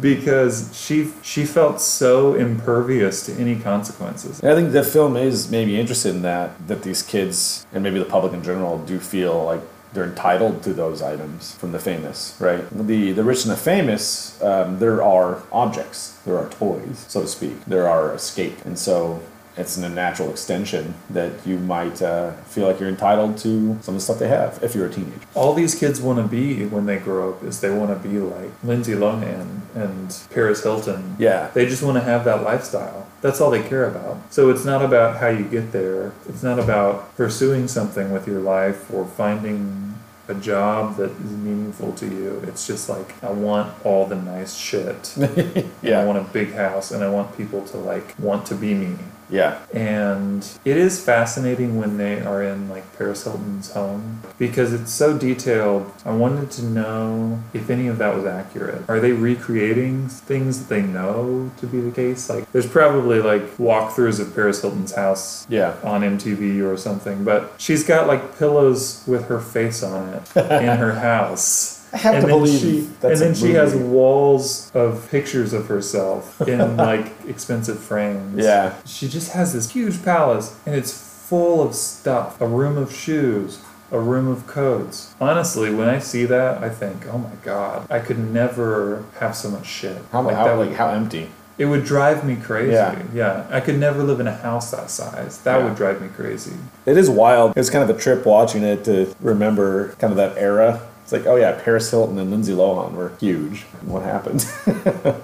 Because 0.00 0.70
she 0.76 1.12
she 1.22 1.44
felt 1.44 1.80
so 1.80 2.34
impervious 2.34 3.24
to 3.26 3.32
any 3.34 3.56
consequences. 3.56 4.40
And 4.40 4.50
I 4.50 4.54
think 4.54 4.72
the 4.72 4.82
film 4.82 5.16
is 5.16 5.50
maybe 5.50 5.78
interested 5.78 6.14
in 6.14 6.22
that 6.22 6.66
that 6.68 6.82
these 6.82 7.02
kids 7.02 7.66
and 7.72 7.82
maybe 7.82 7.98
the 7.98 8.04
public 8.04 8.32
in 8.32 8.42
general 8.42 8.78
do 8.78 8.98
feel 8.98 9.44
like 9.44 9.60
they're 9.92 10.04
entitled 10.04 10.62
to 10.64 10.74
those 10.74 11.00
items 11.00 11.54
from 11.54 11.72
the 11.72 11.78
famous, 11.78 12.36
right? 12.40 12.68
The 12.70 13.12
the 13.12 13.22
rich 13.22 13.44
and 13.44 13.52
the 13.52 13.56
famous, 13.56 14.42
um, 14.42 14.78
there 14.80 15.02
are 15.02 15.42
objects, 15.52 16.18
there 16.26 16.36
are 16.36 16.48
toys, 16.50 17.04
so 17.08 17.22
to 17.22 17.28
speak, 17.28 17.64
there 17.64 17.88
are 17.88 18.12
escape, 18.12 18.56
and 18.64 18.78
so 18.78 19.22
it's 19.56 19.76
a 19.76 19.88
natural 19.88 20.30
extension 20.30 20.94
that 21.10 21.32
you 21.46 21.58
might 21.58 22.02
uh, 22.02 22.32
feel 22.44 22.66
like 22.66 22.80
you're 22.80 22.88
entitled 22.88 23.38
to 23.38 23.78
some 23.82 23.94
of 23.94 24.00
the 24.00 24.00
stuff 24.00 24.18
they 24.18 24.28
have 24.28 24.58
if 24.62 24.74
you're 24.74 24.86
a 24.86 24.90
teenager. 24.90 25.20
all 25.34 25.54
these 25.54 25.74
kids 25.74 26.00
want 26.00 26.18
to 26.18 26.26
be 26.26 26.66
when 26.66 26.86
they 26.86 26.98
grow 26.98 27.32
up 27.34 27.44
is 27.44 27.60
they 27.60 27.70
want 27.70 27.90
to 27.90 28.08
be 28.08 28.18
like 28.18 28.50
Lindsay 28.64 28.92
Lohan 28.94 29.60
and 29.74 30.16
Paris 30.32 30.62
Hilton. 30.62 31.16
Yeah, 31.18 31.50
They 31.54 31.66
just 31.66 31.82
want 31.82 31.96
to 31.96 32.02
have 32.02 32.24
that 32.24 32.42
lifestyle. 32.42 33.06
That's 33.20 33.40
all 33.40 33.50
they 33.50 33.62
care 33.62 33.86
about. 33.88 34.18
So 34.32 34.50
it's 34.50 34.64
not 34.64 34.84
about 34.84 35.18
how 35.18 35.28
you 35.28 35.44
get 35.44 35.72
there. 35.72 36.12
It's 36.28 36.42
not 36.42 36.58
about 36.58 37.16
pursuing 37.16 37.68
something 37.68 38.12
with 38.12 38.26
your 38.26 38.40
life 38.40 38.92
or 38.92 39.06
finding 39.06 39.94
a 40.28 40.34
job 40.34 40.96
that 40.96 41.10
is 41.10 41.30
meaningful 41.32 41.92
to 41.92 42.06
you. 42.06 42.42
It's 42.46 42.66
just 42.66 42.88
like 42.88 43.22
I 43.22 43.30
want 43.30 43.72
all 43.84 44.06
the 44.06 44.16
nice 44.16 44.54
shit. 44.56 45.14
And 45.82 45.94
I 46.00 46.04
want 46.06 46.18
a 46.18 46.22
big 46.32 46.52
house 46.54 46.90
and 46.90 47.04
I 47.04 47.10
want 47.10 47.36
people 47.36 47.62
to 47.66 47.76
like 47.76 48.18
want 48.18 48.46
to 48.46 48.54
be 48.54 48.74
me. 48.74 48.96
Yeah. 49.30 49.58
And 49.72 50.46
it 50.64 50.76
is 50.76 51.02
fascinating 51.04 51.76
when 51.78 51.96
they 51.96 52.20
are 52.20 52.42
in 52.42 52.68
like 52.68 52.96
Paris 52.96 53.24
Hilton's 53.24 53.72
home 53.72 54.20
because 54.38 54.72
it's 54.72 54.92
so 54.92 55.16
detailed. 55.16 55.90
I 56.04 56.14
wanted 56.14 56.50
to 56.52 56.64
know 56.64 57.42
if 57.52 57.70
any 57.70 57.86
of 57.88 57.98
that 57.98 58.14
was 58.14 58.24
accurate. 58.26 58.82
Are 58.88 59.00
they 59.00 59.12
recreating 59.12 60.08
things 60.08 60.58
that 60.60 60.68
they 60.74 60.82
know 60.82 61.50
to 61.58 61.66
be 61.66 61.80
the 61.80 61.90
case? 61.90 62.28
Like, 62.28 62.50
there's 62.52 62.66
probably 62.68 63.20
like 63.20 63.42
walkthroughs 63.56 64.20
of 64.20 64.34
Paris 64.34 64.60
Hilton's 64.62 64.94
house 64.94 65.46
Yeah, 65.48 65.74
on 65.82 66.02
MTV 66.02 66.62
or 66.64 66.76
something, 66.76 67.24
but 67.24 67.52
she's 67.58 67.84
got 67.84 68.06
like 68.06 68.38
pillows 68.38 69.02
with 69.06 69.26
her 69.28 69.40
face 69.40 69.82
on 69.82 70.08
it 70.10 70.36
in 70.36 70.78
her 70.78 70.94
house. 71.00 71.83
I 71.94 71.98
have 71.98 72.14
and 72.16 72.22
to 72.22 72.28
believe 72.28 72.60
she, 72.60 72.80
that's 73.00 73.20
and 73.20 73.30
then 73.30 73.34
she 73.34 73.52
has 73.52 73.74
walls 73.74 74.70
of 74.74 75.08
pictures 75.10 75.52
of 75.52 75.68
herself 75.68 76.40
in 76.48 76.76
like 76.76 77.12
expensive 77.28 77.78
frames. 77.78 78.36
Yeah. 78.44 78.74
She 78.84 79.08
just 79.08 79.32
has 79.32 79.52
this 79.52 79.70
huge 79.70 80.04
palace 80.04 80.58
and 80.66 80.74
it's 80.74 80.92
full 80.92 81.62
of 81.62 81.74
stuff. 81.74 82.40
A 82.40 82.46
room 82.48 82.76
of 82.76 82.92
shoes, 82.92 83.60
a 83.92 84.00
room 84.00 84.26
of 84.26 84.46
coats. 84.48 85.14
Honestly, 85.20 85.72
when 85.72 85.88
I 85.88 86.00
see 86.00 86.24
that, 86.24 86.62
I 86.62 86.68
think, 86.68 87.06
oh 87.12 87.18
my 87.18 87.34
god, 87.44 87.86
I 87.90 88.00
could 88.00 88.18
never 88.18 89.04
have 89.20 89.36
so 89.36 89.50
much 89.50 89.66
shit. 89.66 90.02
how 90.10 90.22
like 90.22 90.34
how 90.36 90.56
like 90.56 90.72
how 90.74 90.88
empty. 90.88 91.28
it 91.58 91.66
would 91.66 91.84
drive 91.84 92.24
me 92.24 92.34
crazy. 92.34 92.72
Yeah. 92.72 93.00
yeah. 93.14 93.46
I 93.50 93.60
could 93.60 93.78
never 93.78 94.02
live 94.02 94.18
in 94.18 94.26
a 94.26 94.34
house 94.34 94.72
that 94.72 94.90
size. 94.90 95.38
That 95.42 95.58
Yeah. 95.58 95.64
would 95.64 95.76
drive 95.76 96.02
me 96.02 96.08
crazy. 96.08 96.56
It 96.86 96.96
is 96.96 97.08
wild. 97.08 97.52
It's 97.56 97.70
kind 97.70 97.88
of 97.88 97.96
a 97.96 98.00
trip 98.00 98.26
watching 98.26 98.64
it 98.64 98.84
to 98.86 99.14
remember 99.20 99.90
kind 100.00 100.10
of 100.12 100.16
that 100.16 100.36
era. 100.36 100.80
It's 101.04 101.12
like, 101.12 101.26
oh 101.26 101.36
yeah, 101.36 101.60
Paris 101.62 101.90
Hilton 101.90 102.18
and 102.18 102.30
Lindsay 102.30 102.54
Lohan 102.54 102.92
were 102.92 103.12
huge. 103.20 103.64
What 103.82 104.04
happened? 104.04 104.46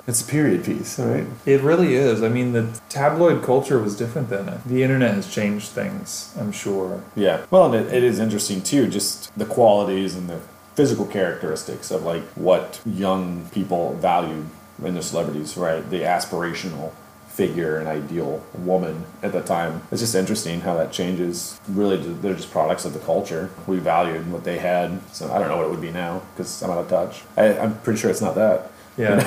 it's 0.06 0.20
a 0.20 0.26
period 0.26 0.62
piece, 0.62 0.98
right? 0.98 1.24
It 1.46 1.62
really 1.62 1.94
is. 1.94 2.22
I 2.22 2.28
mean, 2.28 2.52
the 2.52 2.78
tabloid 2.90 3.42
culture 3.42 3.78
was 3.78 3.96
different 3.96 4.28
then. 4.28 4.60
The 4.66 4.82
internet 4.82 5.14
has 5.14 5.32
changed 5.32 5.68
things, 5.68 6.36
I'm 6.38 6.52
sure. 6.52 7.02
Yeah. 7.16 7.46
Well, 7.50 7.72
and 7.72 7.86
it, 7.86 7.94
it 7.94 8.04
is 8.04 8.18
interesting 8.18 8.62
too, 8.62 8.88
just 8.88 9.36
the 9.38 9.46
qualities 9.46 10.14
and 10.14 10.28
the 10.28 10.40
physical 10.74 11.06
characteristics 11.06 11.90
of 11.90 12.02
like 12.02 12.24
what 12.34 12.82
young 12.84 13.48
people 13.50 13.94
valued 13.94 14.50
in 14.84 14.92
their 14.92 15.02
celebrities, 15.02 15.56
right? 15.56 15.88
The 15.88 16.02
aspirational 16.02 16.92
figure 17.40 17.78
an 17.78 17.86
ideal 17.86 18.44
woman 18.54 19.04
at 19.22 19.32
the 19.32 19.40
time. 19.40 19.80
It's 19.90 20.02
just 20.02 20.14
interesting 20.14 20.60
how 20.60 20.74
that 20.76 20.92
changes. 20.92 21.58
Really, 21.68 21.96
they're 21.96 22.34
just 22.34 22.50
products 22.50 22.84
of 22.84 22.92
the 22.92 22.98
culture. 23.00 23.48
We 23.66 23.78
valued 23.78 24.30
what 24.30 24.44
they 24.44 24.58
had, 24.58 24.88
so 25.14 25.32
I 25.32 25.38
don't 25.38 25.48
know 25.48 25.56
what 25.56 25.66
it 25.66 25.70
would 25.70 25.80
be 25.80 25.90
now 25.90 26.20
because 26.32 26.62
I'm 26.62 26.70
out 26.70 26.78
of 26.84 26.88
touch. 26.88 27.22
I, 27.38 27.56
I'm 27.58 27.78
pretty 27.78 27.98
sure 27.98 28.10
it's 28.10 28.20
not 28.20 28.34
that. 28.34 28.70
Yeah. 28.96 29.18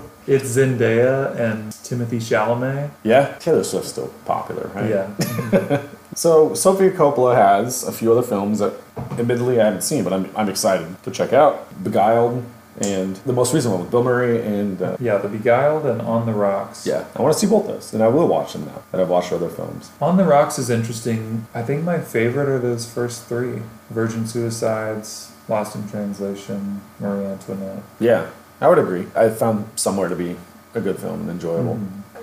It's 0.28 0.56
Zendaya 0.56 1.38
and 1.38 1.70
Timothée 1.86 2.20
Chalamet. 2.20 2.90
Yeah, 3.04 3.38
Taylor 3.38 3.62
Swift's 3.62 3.90
still 3.90 4.08
popular, 4.24 4.70
right? 4.74 4.90
Yeah. 4.90 5.06
Mm-hmm. 5.18 5.94
So 6.16 6.54
Sofia 6.54 6.90
Coppola 6.90 7.34
has 7.36 7.84
a 7.84 7.92
few 7.92 8.10
other 8.10 8.22
films 8.22 8.58
that, 8.58 8.72
admittedly, 9.20 9.60
I 9.60 9.66
haven't 9.66 9.82
seen, 9.82 10.02
but 10.02 10.12
I'm, 10.14 10.24
I'm 10.34 10.48
excited 10.48 10.88
to 11.04 11.10
check 11.10 11.32
out. 11.32 11.54
Beguiled 11.84 12.42
and 12.80 13.16
the 13.16 13.32
most 13.32 13.54
recent 13.54 13.72
one 13.72 13.82
with 13.82 13.90
Bill 13.90 14.02
Murray 14.04 14.40
and 14.44 14.80
uh, 14.82 14.96
yeah, 15.00 15.18
The 15.18 15.28
Beguiled 15.28 15.86
and 15.86 16.00
On 16.02 16.26
the 16.26 16.32
Rocks. 16.32 16.86
yeah, 16.86 17.04
I 17.16 17.22
want 17.22 17.32
to 17.34 17.38
see 17.38 17.46
both 17.46 17.66
those, 17.66 17.92
and 17.94 18.02
I 18.02 18.08
will 18.08 18.28
watch 18.28 18.52
them 18.52 18.66
now 18.66 18.82
that 18.92 19.00
I've 19.00 19.08
watched 19.08 19.32
other 19.32 19.48
films. 19.48 19.90
On 20.00 20.16
the 20.16 20.24
Rocks 20.24 20.58
is 20.58 20.68
interesting. 20.70 21.46
I 21.54 21.62
think 21.62 21.84
my 21.84 21.98
favorite 22.00 22.48
are 22.48 22.58
those 22.58 22.90
first 22.90 23.24
three 23.26 23.62
Virgin 23.90 24.26
Suicides, 24.26 25.32
Lost 25.48 25.76
in 25.76 25.88
Translation, 25.88 26.80
Marie 27.00 27.24
Antoinette. 27.26 27.82
Yeah, 28.00 28.30
I 28.60 28.68
would 28.68 28.78
agree. 28.78 29.06
I 29.14 29.28
found 29.30 29.66
Somewhere 29.76 30.08
to 30.08 30.16
be 30.16 30.36
a 30.74 30.80
good 30.80 30.98
film 30.98 31.22
and 31.22 31.30
enjoyable. 31.30 31.78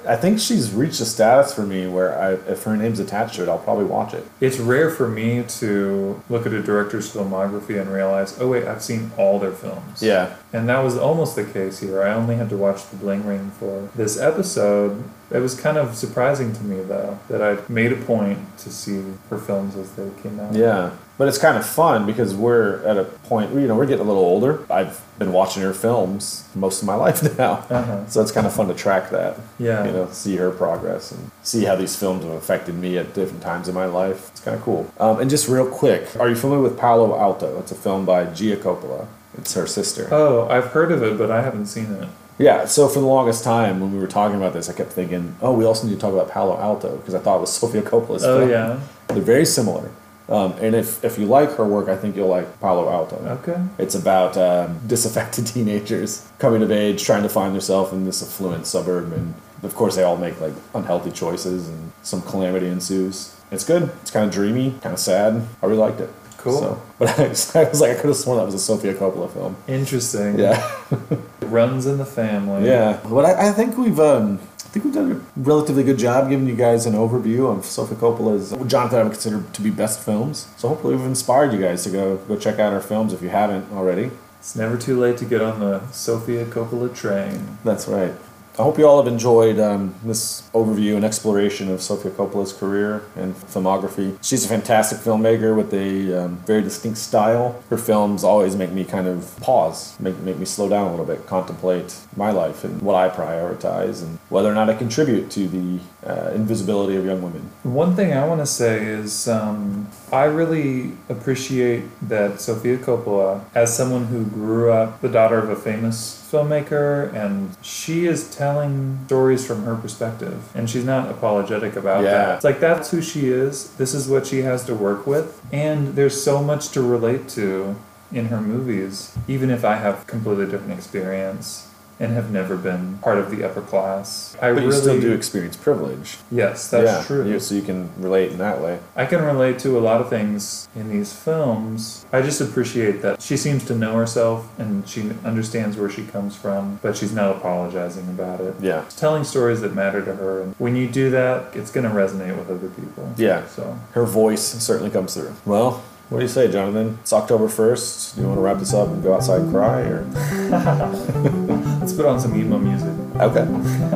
I 0.07 0.15
think 0.15 0.39
she's 0.39 0.71
reached 0.73 0.99
a 0.99 1.05
status 1.05 1.53
for 1.53 1.63
me 1.63 1.87
where 1.87 2.17
I, 2.17 2.33
if 2.51 2.63
her 2.63 2.75
name's 2.75 2.99
attached 2.99 3.35
to 3.35 3.43
it, 3.43 3.49
I'll 3.49 3.57
probably 3.59 3.85
watch 3.85 4.13
it. 4.13 4.25
It's 4.41 4.57
rare 4.59 4.89
for 4.89 5.07
me 5.07 5.43
to 5.59 6.21
look 6.29 6.45
at 6.45 6.53
a 6.53 6.61
director's 6.61 7.11
filmography 7.13 7.79
and 7.79 7.91
realize, 7.91 8.37
oh, 8.39 8.49
wait, 8.49 8.65
I've 8.65 8.83
seen 8.83 9.11
all 9.17 9.39
their 9.39 9.51
films. 9.51 10.01
Yeah, 10.03 10.35
And 10.51 10.67
that 10.69 10.83
was 10.83 10.97
almost 10.97 11.35
the 11.35 11.45
case 11.45 11.79
here. 11.79 12.03
I 12.03 12.13
only 12.13 12.35
had 12.35 12.49
to 12.49 12.57
watch 12.57 12.87
The 12.89 12.97
Bling 12.97 13.25
Ring 13.25 13.51
for 13.51 13.89
this 13.95 14.19
episode. 14.19 15.03
It 15.31 15.39
was 15.39 15.59
kind 15.59 15.77
of 15.77 15.95
surprising 15.95 16.53
to 16.53 16.63
me, 16.63 16.83
though, 16.83 17.17
that 17.29 17.41
I 17.41 17.57
made 17.71 17.91
a 17.91 17.95
point 17.95 18.39
to 18.59 18.71
see 18.71 19.03
her 19.29 19.37
films 19.37 19.75
as 19.75 19.91
they 19.93 20.09
came 20.21 20.39
out. 20.39 20.53
yeah. 20.53 20.91
But 21.17 21.27
it's 21.27 21.37
kind 21.37 21.57
of 21.57 21.65
fun 21.65 22.07
because 22.07 22.33
we're 22.33 22.83
at 22.85 22.97
a 22.97 23.03
point, 23.03 23.53
you 23.53 23.67
know, 23.67 23.75
we're 23.75 23.85
getting 23.85 24.03
a 24.05 24.07
little 24.07 24.23
older. 24.23 24.65
I've 24.71 24.99
been 25.19 25.31
watching 25.31 25.61
her 25.61 25.73
films 25.73 26.49
most 26.55 26.81
of 26.81 26.87
my 26.87 26.95
life 27.05 27.37
now. 27.37 27.65
Uh-huh. 27.69 28.07
So 28.07 28.21
it's 28.21 28.31
kind 28.31 28.47
of 28.47 28.53
fun 28.53 28.67
to 28.67 28.73
track 28.73 29.11
that. 29.11 29.37
Yeah. 29.59 29.85
You 29.85 29.91
know, 29.91 30.09
see 30.11 30.35
her 30.37 30.49
progress 30.49 31.11
and 31.11 31.29
see 31.43 31.65
how 31.65 31.75
these 31.75 31.95
films 31.95 32.23
have 32.23 32.33
affected 32.33 32.73
me 32.75 32.97
at 32.97 33.13
different 33.13 33.43
times 33.43 33.67
in 33.67 33.75
my 33.75 33.85
life. 33.85 34.29
It's 34.31 34.39
kind 34.41 34.57
of 34.57 34.63
cool. 34.63 34.91
Um, 34.99 35.19
and 35.19 35.29
just 35.29 35.47
real 35.47 35.67
quick, 35.69 36.15
are 36.19 36.27
you 36.29 36.35
familiar 36.35 36.63
with 36.63 36.79
Palo 36.79 37.15
Alto? 37.17 37.59
It's 37.59 37.71
a 37.71 37.75
film 37.75 38.05
by 38.05 38.25
Gia 38.25 38.57
Coppola. 38.57 39.05
It's 39.37 39.53
her 39.53 39.67
sister. 39.67 40.07
Oh, 40.11 40.47
I've 40.49 40.65
heard 40.65 40.91
of 40.91 41.03
it, 41.03 41.17
but 41.19 41.29
I 41.29 41.41
haven't 41.43 41.67
seen 41.67 41.91
it. 41.93 42.09
Yeah, 42.39 42.65
so 42.65 42.87
for 42.87 42.99
the 42.99 43.05
longest 43.05 43.43
time 43.43 43.79
when 43.79 43.93
we 43.93 43.99
were 43.99 44.07
talking 44.07 44.37
about 44.37 44.53
this, 44.53 44.67
I 44.67 44.73
kept 44.73 44.91
thinking, 44.91 45.35
oh, 45.43 45.53
we 45.53 45.65
also 45.65 45.85
need 45.85 45.93
to 45.93 45.99
talk 45.99 46.13
about 46.13 46.31
Palo 46.31 46.57
Alto 46.59 46.97
because 46.97 47.13
I 47.13 47.19
thought 47.19 47.37
it 47.37 47.41
was 47.41 47.53
Sofia 47.53 47.83
Coppola's 47.83 48.23
Oh, 48.23 48.39
film. 48.39 48.49
yeah. 48.49 48.79
They're 49.09 49.21
very 49.21 49.45
similar. 49.45 49.91
Um, 50.29 50.53
and 50.61 50.73
if, 50.73 51.03
if 51.03 51.17
you 51.19 51.25
like 51.25 51.51
her 51.57 51.65
work, 51.65 51.89
I 51.89 51.95
think 51.97 52.15
you'll 52.15 52.29
like 52.29 52.59
Palo 52.61 52.89
Alto. 52.89 53.17
Okay. 53.41 53.61
It's 53.77 53.95
about 53.95 54.37
um, 54.37 54.79
disaffected 54.87 55.45
teenagers 55.47 56.25
coming 56.39 56.63
of 56.63 56.71
age, 56.71 57.03
trying 57.03 57.23
to 57.23 57.29
find 57.29 57.53
themselves 57.53 57.91
in 57.91 58.05
this 58.05 58.23
affluent 58.23 58.65
suburb, 58.65 59.11
and 59.11 59.33
of 59.63 59.75
course 59.75 59.95
they 59.95 60.03
all 60.03 60.17
make 60.17 60.39
like 60.39 60.53
unhealthy 60.73 61.11
choices, 61.11 61.67
and 61.67 61.91
some 62.03 62.21
calamity 62.21 62.67
ensues. 62.67 63.35
It's 63.51 63.65
good. 63.65 63.91
It's 64.01 64.11
kind 64.11 64.25
of 64.25 64.33
dreamy, 64.33 64.71
kind 64.81 64.93
of 64.93 64.99
sad. 64.99 65.45
I 65.61 65.65
really 65.65 65.77
liked 65.79 65.99
it. 65.99 66.09
Cool. 66.37 66.59
So, 66.59 66.81
but 66.99 67.19
I 67.19 67.27
was, 67.27 67.55
I 67.55 67.63
was 67.69 67.81
like, 67.81 67.91
I 67.91 67.95
could 67.95 68.07
have 68.07 68.15
sworn 68.17 68.37
that 68.37 68.45
was 68.45 68.55
a 68.55 68.59
Sofia 68.59 68.93
Coppola 68.93 69.31
film. 69.31 69.55
Interesting. 69.67 70.39
Yeah, 70.39 70.65
It 70.91 71.19
runs 71.45 71.85
in 71.85 71.97
the 71.97 72.05
family. 72.05 72.65
yeah. 72.65 72.99
But 73.07 73.25
I, 73.25 73.49
I 73.49 73.51
think 73.51 73.77
we've 73.77 73.99
um, 73.99 74.39
think 74.73 74.85
we've 74.85 74.93
done 74.95 75.11
a 75.11 75.39
relatively 75.39 75.83
good 75.83 75.99
job 75.99 76.29
giving 76.31 76.47
you 76.47 76.55
guys 76.55 76.87
an 76.87 76.93
overview 76.93 77.55
of 77.55 77.63
Sofia 77.63 77.95
Coppola's 77.95 78.51
what 78.53 78.67
Jonathan 78.67 78.99
I 78.99 79.03
would 79.03 79.11
consider 79.13 79.43
to 79.53 79.61
be 79.61 79.69
best 79.69 79.99
films. 79.99 80.47
So 80.57 80.67
hopefully 80.67 80.95
we've 80.95 81.05
inspired 81.05 81.53
you 81.53 81.61
guys 81.61 81.83
to 81.83 81.91
go 81.91 82.17
go 82.17 82.35
check 82.37 82.57
out 82.57 82.73
our 82.73 82.81
films 82.81 83.13
if 83.13 83.21
you 83.21 83.29
haven't 83.29 83.71
already. 83.71 84.09
It's 84.39 84.55
never 84.55 84.75
too 84.75 84.99
late 84.99 85.17
to 85.19 85.25
get 85.25 85.41
on 85.41 85.59
the 85.59 85.87
Sofia 85.91 86.45
Coppola 86.45 86.93
train. 86.93 87.59
That's 87.63 87.87
right. 87.87 88.13
I 88.59 88.61
hope 88.61 88.77
you 88.77 88.87
all 88.87 89.03
have 89.03 89.11
enjoyed 89.11 89.59
um, 89.59 89.95
this 90.03 90.43
overview 90.53 90.95
and 90.95 91.03
exploration 91.03 91.71
of 91.71 91.81
Sofia 91.81 92.11
Coppola's 92.11 92.53
career 92.53 93.03
and 93.15 93.33
filmography. 93.33 94.15
She's 94.23 94.45
a 94.45 94.47
fantastic 94.47 94.99
filmmaker 94.99 95.57
with 95.57 95.73
a 95.73 96.25
um, 96.25 96.37
very 96.45 96.61
distinct 96.61 96.99
style. 96.99 97.63
Her 97.71 97.79
films 97.79 98.23
always 98.23 98.55
make 98.55 98.71
me 98.71 98.83
kind 98.83 99.07
of 99.07 99.35
pause, 99.41 99.99
make, 99.99 100.19
make 100.19 100.37
me 100.37 100.45
slow 100.45 100.69
down 100.69 100.85
a 100.85 100.91
little 100.91 101.05
bit, 101.05 101.25
contemplate 101.25 101.97
my 102.15 102.29
life 102.29 102.63
and 102.63 102.79
what 102.83 102.93
I 102.93 103.09
prioritize 103.09 104.03
and 104.03 104.19
whether 104.29 104.51
or 104.51 104.53
not 104.53 104.69
I 104.69 104.75
contribute 104.75 105.31
to 105.31 105.47
the 105.47 105.79
uh, 106.05 106.29
invisibility 106.35 106.95
of 106.95 107.05
young 107.05 107.23
women. 107.23 107.49
One 107.63 107.95
thing 107.95 108.13
I 108.13 108.27
want 108.27 108.39
to 108.41 108.45
say 108.45 108.85
is 108.85 109.27
um, 109.27 109.89
I 110.11 110.25
really 110.25 110.91
appreciate 111.09 111.85
that 112.07 112.39
Sofia 112.39 112.77
Coppola, 112.77 113.45
as 113.55 113.75
someone 113.75 114.05
who 114.05 114.25
grew 114.25 114.71
up 114.71 115.01
the 115.01 115.09
daughter 115.09 115.39
of 115.39 115.49
a 115.49 115.55
famous 115.55 116.22
filmmaker, 116.33 117.13
and 117.13 117.55
she 117.61 118.07
is 118.07 118.35
telling 118.35 118.99
stories 119.05 119.45
from 119.45 119.63
her 119.63 119.75
perspective, 119.75 120.49
and 120.55 120.69
she's 120.69 120.83
not 120.85 121.09
apologetic 121.09 121.75
about 121.75 122.03
Yeah. 122.03 122.11
that. 122.11 122.35
It's 122.35 122.43
like 122.43 122.59
that's 122.59 122.89
who 122.91 123.01
she 123.01 123.29
is. 123.29 123.69
This 123.77 123.93
is 123.93 124.07
what 124.07 124.25
she 124.25 124.41
has 124.41 124.65
to 124.65 124.73
work 124.73 125.05
with, 125.05 125.39
and 125.51 125.95
there's 125.95 126.21
so 126.21 126.41
much 126.41 126.69
to 126.69 126.81
relate 126.81 127.27
to 127.29 127.75
in 128.11 128.27
her 128.27 128.41
movies, 128.41 129.11
even 129.27 129.49
if 129.49 129.63
I 129.65 129.75
have 129.75 130.05
completely 130.07 130.45
different 130.45 130.73
experience 130.73 131.67
and 131.99 132.11
have 132.13 132.31
never 132.31 132.55
been 132.57 132.97
part 133.01 133.17
of 133.17 133.29
the 133.31 133.43
upper 133.43 133.61
class. 133.61 134.35
I 134.41 134.47
But 134.51 134.55
really 134.55 134.65
you 134.67 134.71
still 134.73 134.99
do 135.01 135.11
experience 135.13 135.55
privilege. 135.55 136.17
Yes, 136.31 136.69
that's 136.69 136.85
yeah, 136.85 137.03
true. 137.03 137.27
you- 137.29 137.39
so 137.39 137.55
you 137.55 137.61
can 137.61 137.89
relate 137.97 138.31
in 138.31 138.37
that 138.39 138.61
way. 138.61 138.79
I 138.95 139.05
can 139.05 139.23
relate 139.23 139.59
to 139.59 139.77
a 139.77 139.81
lot 139.81 140.01
of 140.01 140.09
things 140.09 140.67
in 140.75 140.89
these 140.89 141.13
films. 141.13 142.05
I 142.11 142.21
just 142.21 142.41
appreciate 142.41 143.01
that 143.01 143.21
she 143.21 143.37
seems 143.37 143.63
to 143.65 143.75
know 143.75 143.95
herself 143.95 144.47
and 144.59 144.87
she 144.87 145.11
understands 145.23 145.77
where 145.77 145.89
she 145.89 146.03
comes 146.03 146.35
from, 146.35 146.79
but 146.81 146.95
she's 146.97 147.13
not 147.13 147.35
apologizing 147.35 148.07
about 148.09 148.41
it. 148.41 148.55
Yeah. 148.61 148.83
She's 148.85 148.95
telling 148.95 149.23
stories 149.23 149.61
that 149.61 149.73
matter 149.75 150.03
to 150.03 150.15
her, 150.15 150.41
and 150.41 150.55
when 150.57 150.75
you 150.75 150.87
do 150.87 151.09
that, 151.11 151.55
it's 151.55 151.71
going 151.71 151.85
to 151.87 151.93
resonate 151.93 152.37
with 152.37 152.49
other 152.49 152.69
people. 152.69 153.13
Yeah. 153.17 153.45
So, 153.47 153.77
Her 153.91 154.05
voice 154.05 154.41
certainly 154.41 154.89
comes 154.91 155.13
through. 155.13 155.33
Well, 155.45 155.83
what 156.09 156.19
do 156.19 156.25
you 156.25 156.29
say, 156.29 156.51
Jonathan? 156.51 156.97
It's 157.01 157.13
October 157.13 157.47
1st. 157.47 158.15
Do 158.15 158.21
you 158.21 158.27
want 158.27 158.37
to 158.37 158.41
wrap 158.41 158.59
this 158.59 158.73
up 158.73 158.87
and 158.89 159.01
go 159.01 159.13
outside 159.15 159.41
and 159.41 159.51
cry? 159.51 159.81
or 159.81 160.03
let's 161.79 161.93
put 161.93 162.05
on 162.05 162.19
some 162.19 162.35
emo 162.35 162.57
music. 162.59 162.93
Okay. 163.19 163.41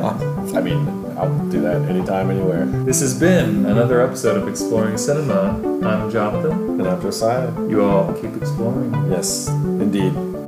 Uh, 0.00 0.56
I 0.56 0.60
mean, 0.60 0.88
I'll 1.18 1.38
do 1.48 1.60
that 1.60 1.82
anytime, 1.82 2.30
anywhere. 2.30 2.66
This 2.66 3.00
has 3.00 3.18
been 3.18 3.66
another 3.66 4.00
episode 4.00 4.40
of 4.40 4.48
Exploring 4.48 4.96
Cinema. 4.96 5.50
I'm 5.86 6.10
Jonathan. 6.10 6.80
And 6.80 6.86
I'm 6.86 7.00
Josiah. 7.00 7.52
You 7.68 7.84
all 7.84 8.12
keep 8.14 8.34
exploring. 8.36 9.10
Yes, 9.10 9.48
indeed. 9.48 10.47